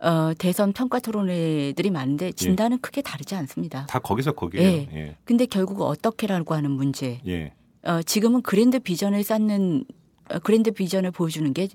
어, 0.00 0.32
대선 0.38 0.72
평가 0.72 1.00
토론회들이 1.00 1.90
많은데 1.90 2.32
진단은 2.32 2.78
크게 2.78 3.02
다르지 3.02 3.34
않습니다. 3.34 3.86
다 3.86 3.98
거기서 3.98 4.32
거기에요. 4.32 4.68
예. 4.68 4.88
예. 4.92 5.16
근데 5.24 5.46
결국 5.46 5.82
어떻게라고 5.82 6.54
하는 6.54 6.70
문제. 6.70 7.20
예. 7.26 7.52
어, 7.84 8.02
지금은 8.02 8.42
그랜드 8.42 8.78
비전을 8.78 9.22
쌓는 9.24 9.84
어, 10.30 10.38
그랜드 10.40 10.70
비전을 10.70 11.10
보여주는 11.10 11.52
게 11.52 11.68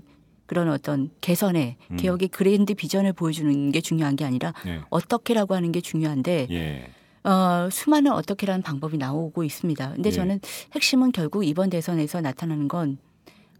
그런 0.45 0.69
어떤 0.69 1.09
개선의 1.21 1.77
음. 1.91 1.97
개혁의 1.97 2.29
그랜드 2.29 2.73
비전을 2.73 3.13
보여주는 3.13 3.71
게 3.71 3.81
중요한 3.81 4.15
게 4.15 4.25
아니라 4.25 4.53
예. 4.67 4.81
어떻게라고 4.89 5.55
하는 5.55 5.71
게 5.71 5.81
중요한데 5.81 6.47
예. 6.51 6.89
어, 7.29 7.69
수많은 7.71 8.11
어떻게라는 8.11 8.61
방법이 8.61 8.97
나오고 8.97 9.43
있습니다. 9.43 9.93
근데 9.93 10.09
예. 10.09 10.11
저는 10.11 10.39
핵심은 10.75 11.11
결국 11.11 11.45
이번 11.45 11.69
대선에서 11.69 12.21
나타나는 12.21 12.67
건 12.67 12.97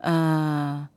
아, 0.02 0.90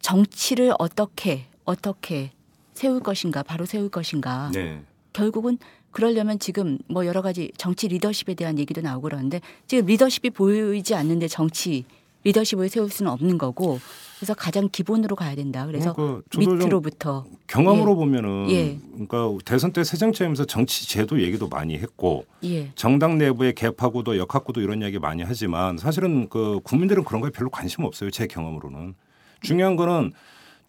정치를 0.00 0.74
어떻게 0.78 1.46
어떻게 1.64 2.32
세울 2.74 3.00
것인가 3.00 3.42
바로 3.42 3.64
세울 3.64 3.88
것인가 3.88 4.50
네. 4.52 4.80
결국은 5.12 5.58
그러려면 5.90 6.38
지금 6.38 6.78
뭐 6.88 7.06
여러 7.06 7.20
가지 7.20 7.50
정치 7.58 7.86
리더십에 7.88 8.34
대한 8.34 8.58
얘기도 8.58 8.80
나오고 8.80 9.02
그러는데 9.02 9.40
지금 9.66 9.86
리더십이 9.86 10.30
보이지 10.30 10.94
않는데 10.94 11.28
정치 11.28 11.84
리더십을 12.24 12.68
세울 12.68 12.88
수는 12.88 13.10
없는 13.12 13.36
거고 13.36 13.78
그래서 14.16 14.32
가장 14.34 14.68
기본으로 14.70 15.16
가야 15.16 15.34
된다. 15.34 15.66
그래서 15.66 15.92
그러니까 15.92 16.22
밑으로부터 16.38 17.26
경험으로 17.48 17.90
예. 17.90 17.94
보면은 17.96 18.50
예. 18.50 18.78
그러니까 18.92 19.36
대선 19.44 19.72
때 19.72 19.82
새 19.82 19.96
정치하면서 19.96 20.44
정치 20.44 20.88
제도 20.88 21.20
얘기도 21.20 21.48
많이 21.48 21.76
했고 21.76 22.24
예 22.44 22.70
정당 22.76 23.18
내부의 23.18 23.54
개파구도 23.54 24.16
역학구도 24.18 24.60
이런 24.60 24.80
이야기 24.80 25.00
많이 25.00 25.24
하지만 25.24 25.76
사실은 25.76 26.28
그 26.28 26.60
국민들은 26.62 27.02
그런 27.04 27.20
거에 27.20 27.30
별로 27.30 27.50
관심 27.50 27.82
없어요. 27.84 28.10
제 28.12 28.28
경험으로는 28.28 28.94
중요한 29.42 29.74
거는 29.74 30.12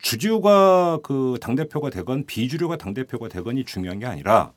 주류가 0.03 0.99
그 1.01 1.37
당 1.41 1.55
대표가 1.55 1.89
되건 1.89 2.25
비주류가 2.25 2.77
당 2.77 2.93
대표가 2.93 3.27
되건이 3.29 3.63
중요한 3.65 3.99
게 3.99 4.05
아니라 4.05 4.51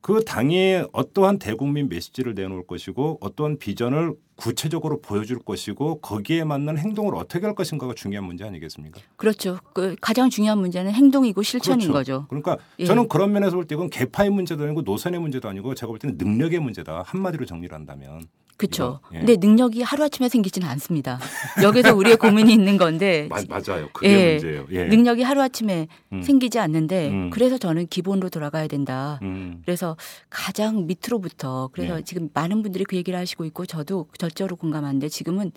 그 0.00 0.24
당이 0.24 0.84
어떠한 0.92 1.38
대국민 1.38 1.88
메시지를 1.90 2.34
내놓을 2.34 2.66
것이고 2.66 3.18
어떠한 3.20 3.58
비전을 3.58 4.14
구체적으로 4.36 5.02
보여줄 5.02 5.40
것이고 5.40 6.00
거기에 6.00 6.44
맞는 6.44 6.78
행동을 6.78 7.14
어떻게 7.16 7.44
할 7.44 7.54
것인가가 7.54 7.92
중요한 7.94 8.24
문제 8.24 8.44
아니겠습니까? 8.44 8.98
그렇죠. 9.16 9.58
그 9.74 9.96
가장 10.00 10.30
중요한 10.30 10.58
문제는 10.58 10.92
행동이고 10.92 11.42
실천인 11.42 11.90
그렇죠. 11.90 11.92
거죠. 11.92 12.26
그러니까 12.30 12.56
예. 12.78 12.86
저는 12.86 13.08
그런 13.08 13.32
면에서 13.32 13.56
볼 13.56 13.66
때 13.66 13.74
이건 13.74 13.90
개파의 13.90 14.30
문제도 14.30 14.64
아니고 14.64 14.80
노선의 14.82 15.20
문제도 15.20 15.46
아니고 15.46 15.74
제가 15.74 15.88
볼 15.88 15.98
때는 15.98 16.16
능력의 16.16 16.60
문제다. 16.60 17.02
한마디로 17.04 17.44
정리를 17.44 17.74
한다면. 17.74 18.22
그렇죠. 18.60 19.00
예. 19.14 19.18
근데 19.18 19.36
능력이 19.36 19.80
하루아침에 19.82 20.28
생기지는 20.28 20.68
않습니다. 20.68 21.18
여기서 21.62 21.94
우리의 21.94 22.16
고민이 22.16 22.52
있는 22.52 22.76
건데. 22.76 23.26
마, 23.30 23.42
맞아요. 23.48 23.88
그게 23.94 24.10
예. 24.10 24.32
문제예요. 24.32 24.66
예. 24.72 24.84
능력이 24.84 25.22
하루아침에 25.22 25.88
음. 26.12 26.22
생기지 26.22 26.58
않는데 26.58 27.08
음. 27.08 27.30
그래서 27.30 27.56
저는 27.56 27.86
기본으로 27.86 28.28
돌아가야 28.28 28.66
된다. 28.66 29.18
음. 29.22 29.62
그래서 29.64 29.96
가장 30.28 30.86
밑으로부터 30.86 31.70
그래서 31.72 31.98
예. 31.98 32.02
지금 32.02 32.28
많은 32.34 32.62
분들이 32.62 32.84
그 32.84 32.96
얘기를 32.96 33.18
하시고 33.18 33.46
있고 33.46 33.64
저도 33.64 34.08
절저로 34.18 34.56
공감하는데 34.56 35.08
지금은 35.08 35.52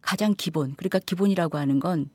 가장 0.00 0.34
기본 0.36 0.74
그러니까 0.74 0.98
기본이라고 0.98 1.56
하는 1.56 1.78
건 1.78 2.10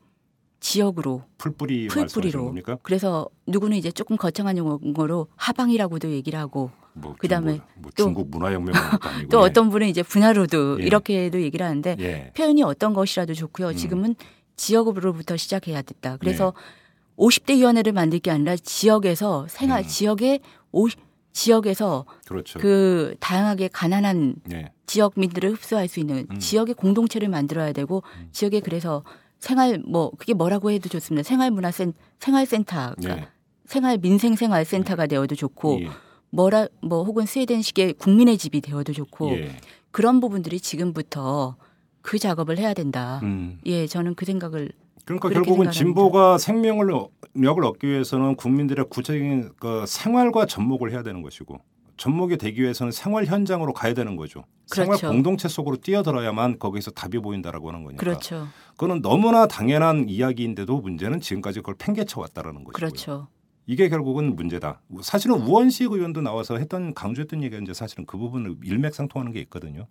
지역으로 0.60 1.22
풀뿌리 1.38 1.88
풀뿌리로 1.88 2.54
그래서 2.82 3.26
누구는 3.46 3.78
이제 3.78 3.90
조금 3.90 4.18
거창한 4.18 4.58
용어로 4.58 5.28
하방이라고도 5.36 6.10
얘기를 6.10 6.38
하고 6.38 6.70
뭐 6.92 7.14
그다음에 7.18 7.52
뭐, 7.52 7.60
뭐 7.76 7.90
또, 7.96 8.04
중국 8.04 8.30
문화혁명 8.30 8.74
또 9.30 9.38
예. 9.38 9.42
어떤 9.42 9.70
분은 9.70 9.88
이제 9.88 10.02
분야로도 10.02 10.80
예. 10.80 10.86
이렇게도 10.86 11.40
얘기를 11.42 11.64
하는데 11.64 11.96
예. 12.00 12.32
표현이 12.36 12.62
어떤 12.62 12.94
것이라도 12.94 13.34
좋고요. 13.34 13.68
음. 13.68 13.76
지금은 13.76 14.14
지역으로부터 14.56 15.36
시작해야 15.36 15.82
됐다. 15.82 16.16
그래서 16.18 16.52
예. 16.56 16.80
50대 17.16 17.56
위원회를 17.56 17.92
만들 17.92 18.18
게 18.18 18.30
아니라 18.30 18.56
지역에서 18.56 19.46
생활 19.48 19.82
음. 19.82 19.86
지역의 19.86 20.40
오, 20.72 20.88
지역에서 21.32 22.06
그렇죠. 22.26 22.58
그 22.58 23.14
다양하게 23.20 23.68
가난한 23.68 24.36
예. 24.52 24.72
지역민들을 24.86 25.52
흡수할 25.52 25.88
수 25.88 26.00
있는 26.00 26.26
음. 26.30 26.38
지역의 26.38 26.74
공동체를 26.74 27.28
만들어야 27.28 27.72
되고 27.72 28.02
음. 28.18 28.28
지역에 28.32 28.60
그래서 28.60 29.04
생활 29.38 29.78
뭐 29.86 30.10
그게 30.18 30.34
뭐라고 30.34 30.70
해도 30.70 30.88
좋습니다. 30.88 31.26
생활문화센 31.26 31.92
생활센터가 32.18 32.94
예. 33.04 33.28
생활 33.64 33.98
민생 33.98 34.34
생활센터가 34.34 35.06
되어도 35.06 35.34
좋고 35.34 35.80
예. 35.82 35.90
뭐라 36.30 36.68
뭐 36.82 37.04
혹은 37.04 37.26
스웨덴식의 37.26 37.94
국민의 37.94 38.38
집이 38.38 38.60
되어도 38.60 38.92
좋고 38.92 39.30
예. 39.32 39.56
그런 39.90 40.20
부분들이 40.20 40.60
지금부터 40.60 41.56
그 42.02 42.18
작업을 42.18 42.58
해야 42.58 42.72
된다. 42.74 43.20
음. 43.22 43.60
예, 43.66 43.86
저는 43.86 44.14
그 44.14 44.24
생각을 44.24 44.70
그러니까 45.04 45.28
결국은 45.30 45.70
진보가 45.70 46.38
생명을 46.38 46.88
력을 47.34 47.64
얻기 47.64 47.86
위해서는 47.86 48.36
국민들의 48.36 48.86
구체적인 48.90 49.50
그 49.58 49.84
생활과 49.86 50.46
접목을 50.46 50.92
해야 50.92 51.02
되는 51.02 51.22
것이고 51.22 51.60
접목이 51.96 52.38
되기 52.38 52.62
위해서는 52.62 52.92
생활 52.92 53.26
현장으로 53.26 53.72
가야 53.72 53.92
되는 53.92 54.16
거죠. 54.16 54.44
그렇죠. 54.70 54.96
생활 54.96 55.12
공동체 55.14 55.48
속으로 55.48 55.76
뛰어들어야만 55.76 56.58
거기서 56.58 56.92
답이 56.92 57.18
보인다라고 57.18 57.68
하는 57.68 57.84
거니까. 57.84 58.00
그렇죠. 58.00 58.48
그거는 58.72 59.02
너무나 59.02 59.46
당연한 59.46 60.08
이야기인데도 60.08 60.80
문제는 60.80 61.20
지금까지 61.20 61.58
그걸 61.60 61.74
팽개쳐 61.76 62.20
왔다라는 62.20 62.64
거죠. 62.64 62.72
그렇죠. 62.72 63.28
이게 63.66 63.88
결국은 63.88 64.34
문제다. 64.36 64.80
사실은 65.02 65.36
우원식 65.36 65.92
의원도 65.92 66.22
나와서 66.22 66.56
했던 66.58 66.92
강조했던 66.94 67.42
얘기가 67.44 67.62
이제 67.62 67.72
사실은 67.72 68.06
그 68.06 68.18
부분을 68.18 68.56
일맥상통하는 68.64 69.32
게 69.32 69.40
있거든요. 69.42 69.86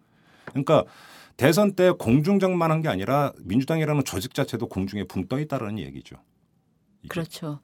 그러니까 0.45 0.83
대선 1.37 1.73
때 1.75 1.91
공중정만 1.91 2.71
한 2.71 2.81
게 2.81 2.89
아니라 2.89 3.31
민주당이라는 3.39 4.03
조직 4.03 4.33
자체도 4.33 4.67
공중에 4.67 5.05
붕 5.05 5.27
떠 5.27 5.39
있다라는 5.39 5.79
얘기죠. 5.79 6.17
이게. 7.03 7.07
그렇죠. 7.09 7.59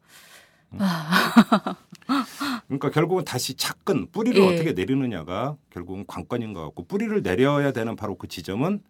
음. 0.73 0.79
그러니까 2.67 2.89
결국은 2.91 3.23
다시 3.25 3.55
차근 3.55 4.09
뿌리를 4.11 4.41
예. 4.41 4.47
어떻게 4.53 4.73
내리느냐가 4.73 5.57
결국은 5.69 6.05
관건인 6.07 6.53
것 6.53 6.61
같고 6.63 6.85
뿌리를 6.85 7.21
내려야 7.21 7.71
되는 7.73 7.95
바로 7.95 8.15
그 8.15 8.27
지점은 8.27 8.81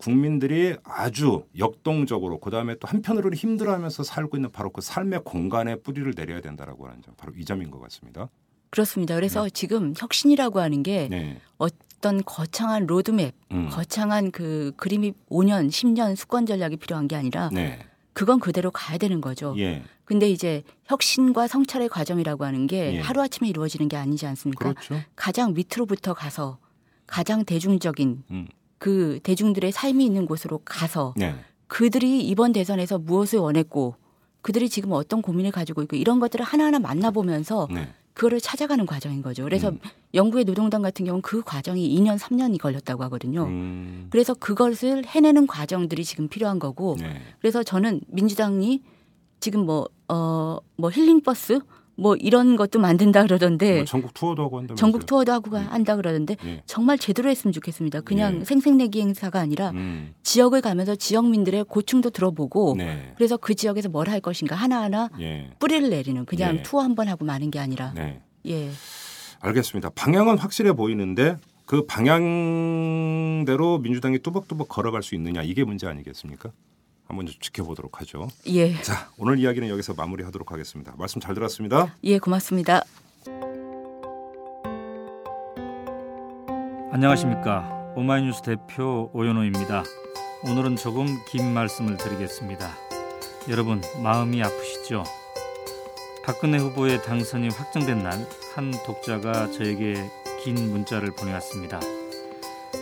국민들이 0.00 0.76
아주 0.82 1.44
역동적으로 1.58 2.40
그다음에 2.40 2.74
또 2.76 2.88
한편으로는 2.88 3.36
힘들어하면서 3.36 4.02
살고 4.02 4.36
있는 4.38 4.50
바로 4.50 4.70
그 4.70 4.80
삶의 4.80 5.20
공간에 5.24 5.76
뿌리를 5.76 6.10
내려야 6.14 6.40
된다라고 6.40 6.86
하는 6.86 7.02
점 7.02 7.14
바로 7.16 7.32
이 7.36 7.44
점인 7.44 7.70
것 7.70 7.80
같습니다. 7.80 8.28
그렇습니다. 8.70 9.14
그래서 9.14 9.44
네. 9.44 9.50
지금 9.50 9.92
혁신이라고 9.96 10.60
하는 10.60 10.82
게 10.82 11.08
네. 11.10 11.38
어떤 11.58 12.22
거창한 12.24 12.86
로드맵, 12.86 13.34
음. 13.52 13.68
거창한 13.68 14.30
그 14.30 14.72
그림이 14.76 15.12
5년, 15.28 15.68
10년 15.68 16.16
수권 16.16 16.46
전략이 16.46 16.76
필요한 16.76 17.06
게 17.06 17.16
아니라 17.16 17.50
네. 17.52 17.80
그건 18.12 18.40
그대로 18.40 18.70
가야 18.70 18.96
되는 18.96 19.20
거죠. 19.20 19.54
예. 19.58 19.82
근데 20.04 20.28
이제 20.28 20.62
혁신과 20.86 21.46
성찰의 21.46 21.88
과정이라고 21.88 22.44
하는 22.44 22.66
게 22.66 22.94
예. 22.94 23.00
하루아침에 23.00 23.48
이루어지는 23.48 23.88
게 23.88 23.96
아니지 23.96 24.26
않습니까? 24.26 24.72
그렇죠. 24.72 24.96
가장 25.14 25.52
밑으로부터 25.54 26.14
가서 26.14 26.58
가장 27.06 27.44
대중적인 27.44 28.24
음. 28.30 28.48
그 28.80 29.20
대중들의 29.22 29.70
삶이 29.70 30.04
있는 30.04 30.26
곳으로 30.26 30.62
가서 30.64 31.12
네. 31.16 31.34
그들이 31.68 32.26
이번 32.26 32.52
대선에서 32.52 32.98
무엇을 32.98 33.38
원했고 33.38 33.94
그들이 34.40 34.70
지금 34.70 34.92
어떤 34.92 35.20
고민을 35.20 35.52
가지고 35.52 35.82
있고 35.82 35.96
이런 35.96 36.18
것들을 36.18 36.42
하나하나 36.44 36.78
만나보면서 36.78 37.68
네. 37.70 37.90
그거를 38.14 38.40
찾아가는 38.40 38.84
과정인 38.86 39.20
거죠. 39.20 39.44
그래서 39.44 39.68
음. 39.68 39.78
영국의 40.14 40.46
노동당 40.46 40.80
같은 40.80 41.04
경우는 41.04 41.20
그 41.20 41.42
과정이 41.42 41.94
2년, 41.94 42.18
3년이 42.18 42.58
걸렸다고 42.58 43.04
하거든요. 43.04 43.44
음. 43.44 44.06
그래서 44.08 44.32
그것을 44.32 45.04
해내는 45.04 45.46
과정들이 45.46 46.02
지금 46.02 46.28
필요한 46.28 46.58
거고 46.58 46.96
네. 46.98 47.20
그래서 47.38 47.62
저는 47.62 48.00
민주당이 48.08 48.82
지금 49.40 49.66
뭐, 49.66 49.88
어, 50.08 50.58
뭐 50.76 50.90
힐링버스 50.90 51.60
뭐 52.00 52.16
이런 52.16 52.56
것도 52.56 52.78
만든다 52.78 53.22
그러던데 53.24 53.76
뭐 53.76 53.84
전국 53.84 54.14
투어도 54.14 54.42
하고 54.44 54.58
한다 54.58 54.74
전국 54.74 55.06
투어도 55.06 55.32
하고 55.32 55.58
네. 55.58 55.64
한다 55.64 55.96
그러던데 55.96 56.36
네. 56.42 56.62
정말 56.66 56.98
제대로 56.98 57.28
했으면 57.30 57.52
좋겠습니다. 57.52 58.00
그냥 58.00 58.38
네. 58.40 58.44
생색내기 58.44 59.00
행사가 59.00 59.38
아니라 59.38 59.70
음. 59.70 60.14
지역을 60.22 60.60
가면서 60.62 60.96
지역민들의 60.96 61.64
고충도 61.64 62.10
들어보고 62.10 62.74
네. 62.76 63.12
그래서 63.16 63.36
그 63.36 63.54
지역에서 63.54 63.88
뭘 63.88 64.08
할 64.10 64.20
것인가 64.20 64.56
하나하나 64.56 65.08
예. 65.20 65.50
뿌리를 65.60 65.88
내리는 65.88 66.24
그냥 66.24 66.56
예. 66.56 66.62
투어 66.62 66.80
한 66.82 66.94
번 66.96 67.06
하고 67.08 67.24
마는 67.24 67.50
게 67.52 67.58
아니라 67.60 67.92
네. 67.94 68.20
예. 68.46 68.70
알겠습니다. 69.40 69.90
방향은 69.90 70.38
확실해 70.38 70.72
보이는데 70.72 71.36
그 71.66 71.86
방향대로 71.86 73.78
민주당이 73.78 74.18
뚜벅뚜벅 74.20 74.68
걸어갈 74.68 75.02
수 75.02 75.14
있느냐 75.14 75.42
이게 75.42 75.64
문제 75.64 75.86
아니겠습니까? 75.86 76.50
한번 77.10 77.26
좀 77.26 77.34
지켜보도록 77.40 78.00
하죠. 78.00 78.28
예. 78.46 78.80
자, 78.82 79.10
오늘 79.18 79.38
이야기는 79.38 79.68
여기서 79.68 79.94
마무리하도록 79.94 80.50
하겠습니다. 80.52 80.94
말씀 80.96 81.20
잘 81.20 81.34
들었습니다. 81.34 81.94
예, 82.04 82.18
고맙습니다. 82.18 82.82
안녕하십니까. 86.92 87.92
오마이뉴스 87.96 88.42
대표 88.42 89.10
오연호입니다. 89.12 89.84
오늘은 90.44 90.76
조금 90.76 91.18
긴 91.28 91.52
말씀을 91.52 91.96
드리겠습니다. 91.96 92.70
여러분, 93.48 93.80
마음이 94.02 94.42
아프시죠? 94.42 95.04
박근혜 96.24 96.58
후보의 96.58 97.02
당선이 97.02 97.48
확정된 97.48 98.02
날 98.02 98.26
한 98.54 98.72
독자가 98.84 99.50
저에게 99.52 100.10
긴 100.42 100.54
문자를 100.70 101.12
보내왔습니다. 101.12 101.78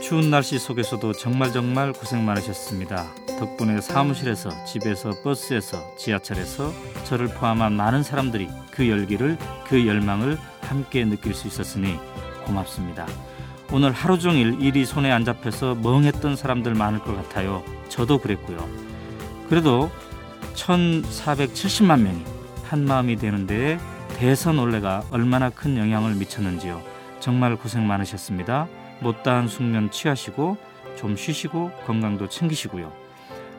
추운 0.02 0.30
날씨 0.30 0.58
속에서도 0.58 1.12
정말 1.12 1.52
정말 1.52 1.92
고생 1.92 2.24
많으셨습니다. 2.24 3.06
덕분에 3.38 3.80
사무실에서, 3.80 4.50
집에서, 4.64 5.10
버스에서, 5.22 5.78
지하철에서 5.96 6.72
저를 7.04 7.28
포함한 7.28 7.72
많은 7.72 8.02
사람들이 8.02 8.48
그 8.70 8.88
열기를, 8.88 9.38
그 9.66 9.86
열망을 9.86 10.38
함께 10.62 11.04
느낄 11.04 11.34
수 11.34 11.46
있었으니 11.46 11.98
고맙습니다. 12.44 13.06
오늘 13.72 13.92
하루 13.92 14.18
종일 14.18 14.60
일이 14.60 14.84
손에 14.84 15.10
안 15.12 15.24
잡혀서 15.24 15.76
멍했던 15.76 16.36
사람들 16.36 16.74
많을 16.74 17.00
것 17.00 17.14
같아요. 17.14 17.62
저도 17.88 18.18
그랬고요. 18.18 18.68
그래도 19.48 19.90
1470만 20.54 22.00
명이 22.00 22.24
한 22.64 22.84
마음이 22.84 23.16
되는데 23.16 23.78
대선 24.16 24.58
올레가 24.58 25.04
얼마나 25.10 25.48
큰 25.50 25.76
영향을 25.76 26.14
미쳤는지요. 26.14 26.82
정말 27.20 27.56
고생 27.56 27.86
많으셨습니다. 27.86 28.68
못다한 29.00 29.48
숙면 29.48 29.90
취하시고 29.90 30.56
좀 30.96 31.16
쉬시고 31.16 31.70
건강도 31.86 32.28
챙기시고요. 32.28 33.07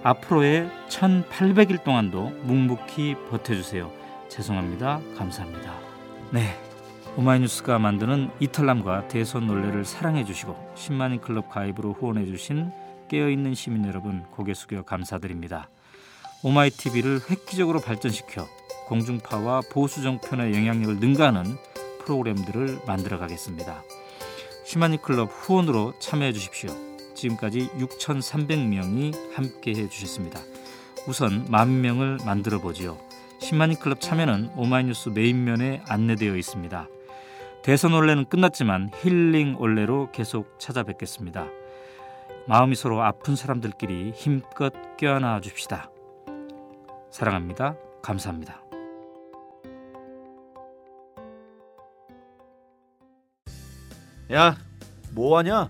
앞으로의 0.04 0.70
1800일 0.88 1.84
동안도 1.84 2.30
묵묵히 2.44 3.16
버텨주세요. 3.30 3.92
죄송합니다. 4.30 5.02
감사합니다. 5.18 5.78
네. 6.32 6.58
오마이뉴스가 7.18 7.80
만드는 7.80 8.30
이탈남과 8.40 9.10
대선 9.10 9.48
논례를 9.48 9.84
사랑해 9.84 10.24
주시고 10.24 10.74
10만인 10.76 11.20
클럽 11.20 11.50
가입으로 11.50 11.94
후원해 11.94 12.26
주신 12.26 12.72
깨어있는 13.10 13.56
시민 13.56 13.86
여러분 13.88 14.24
고개 14.32 14.54
숙여 14.54 14.84
감사드립니다. 14.84 15.70
오마이TV를 16.44 17.20
획기적으로 17.30 17.82
발전시켜 17.82 18.48
공중파와 18.88 19.62
보수 19.72 20.02
정편의 20.02 20.54
영향력을 20.54 20.98
능가하는 21.00 21.58
프로그램들을 22.06 22.82
만들어 22.88 23.18
가겠습니다. 23.18 23.84
10만인 24.66 25.02
클럽 25.02 25.30
후원으로 25.32 25.94
참여해 26.00 26.32
주십시오. 26.32 26.89
지금까지 27.20 27.70
6,300명이 27.78 29.34
함께 29.34 29.72
해 29.72 29.90
주셨습니다. 29.90 30.40
우선 31.08 31.46
만 31.50 31.82
명을 31.82 32.20
만들어 32.26 32.60
보지요. 32.60 32.98
10만인 33.40 33.80
클럽 33.80 34.02
참여는 34.02 34.52
오마이뉴스 34.56 35.10
메인면에 35.10 35.82
안내되어 35.88 36.36
있습니다. 36.36 36.88
대선 37.64 37.94
올레는 37.94 38.26
끝났지만 38.26 38.92
힐링 39.02 39.58
올레로 39.60 40.12
계속 40.12 40.60
찾아뵙겠습니다. 40.60 41.48
마음이 42.48 42.76
서로 42.76 43.04
아픈 43.04 43.36
사람들끼리 43.36 44.12
힘껏 44.16 44.74
껴안아 44.98 45.42
줍시다. 45.42 45.92
사랑합니다. 47.12 47.76
감사합니다. 48.02 48.62
야, 54.32 54.56
뭐 55.12 55.38
하냐? 55.40 55.70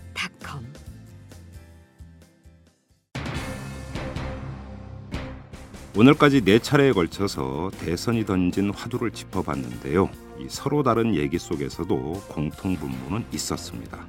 오늘까지 6.01 6.41
네 6.41 6.57
차례에 6.57 6.93
걸쳐서 6.93 7.69
대선이 7.77 8.25
던진 8.25 8.73
화두를 8.73 9.11
짚어봤는데요. 9.11 10.09
이 10.39 10.47
서로 10.49 10.81
다른 10.81 11.13
얘기 11.13 11.37
속에서도 11.37 12.23
공통 12.27 12.75
분모는 12.75 13.23
있었습니다. 13.31 13.99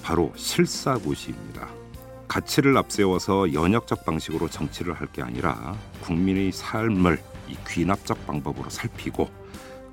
바로 0.00 0.32
실사고시입니다. 0.36 1.66
가치를 2.28 2.76
앞세워서 2.76 3.52
연역적 3.52 4.04
방식으로 4.04 4.48
정치를 4.48 4.94
할 4.94 5.08
게 5.08 5.22
아니라 5.22 5.76
국민의 6.02 6.52
삶을 6.52 7.20
이 7.48 7.56
귀납적 7.66 8.24
방법으로 8.24 8.70
살피고 8.70 9.28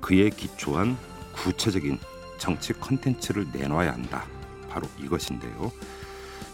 그에 0.00 0.30
기초한 0.30 0.96
구체적인 1.32 1.98
정치 2.38 2.72
컨텐츠를 2.72 3.48
내놔야 3.52 3.94
한다. 3.94 4.26
바로 4.68 4.86
이것인데요. 5.02 5.72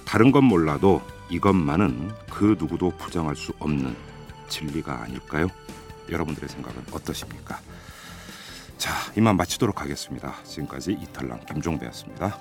다른 0.06 0.32
건 0.32 0.44
몰라도 0.44 1.02
이것만은 1.28 2.10
그 2.30 2.56
누구도 2.58 2.92
부정할 2.96 3.36
수 3.36 3.52
없는 3.58 4.15
진리가 4.48 5.02
아닐까요? 5.02 5.48
여러분들의 6.10 6.48
생각은 6.48 6.84
어떠십니까? 6.92 7.60
자, 8.78 8.92
이만 9.16 9.36
마치도록 9.36 9.80
하겠습니다. 9.80 10.34
지금까지 10.44 10.92
이탈남 10.92 11.44
김종배였습니다. 11.46 12.38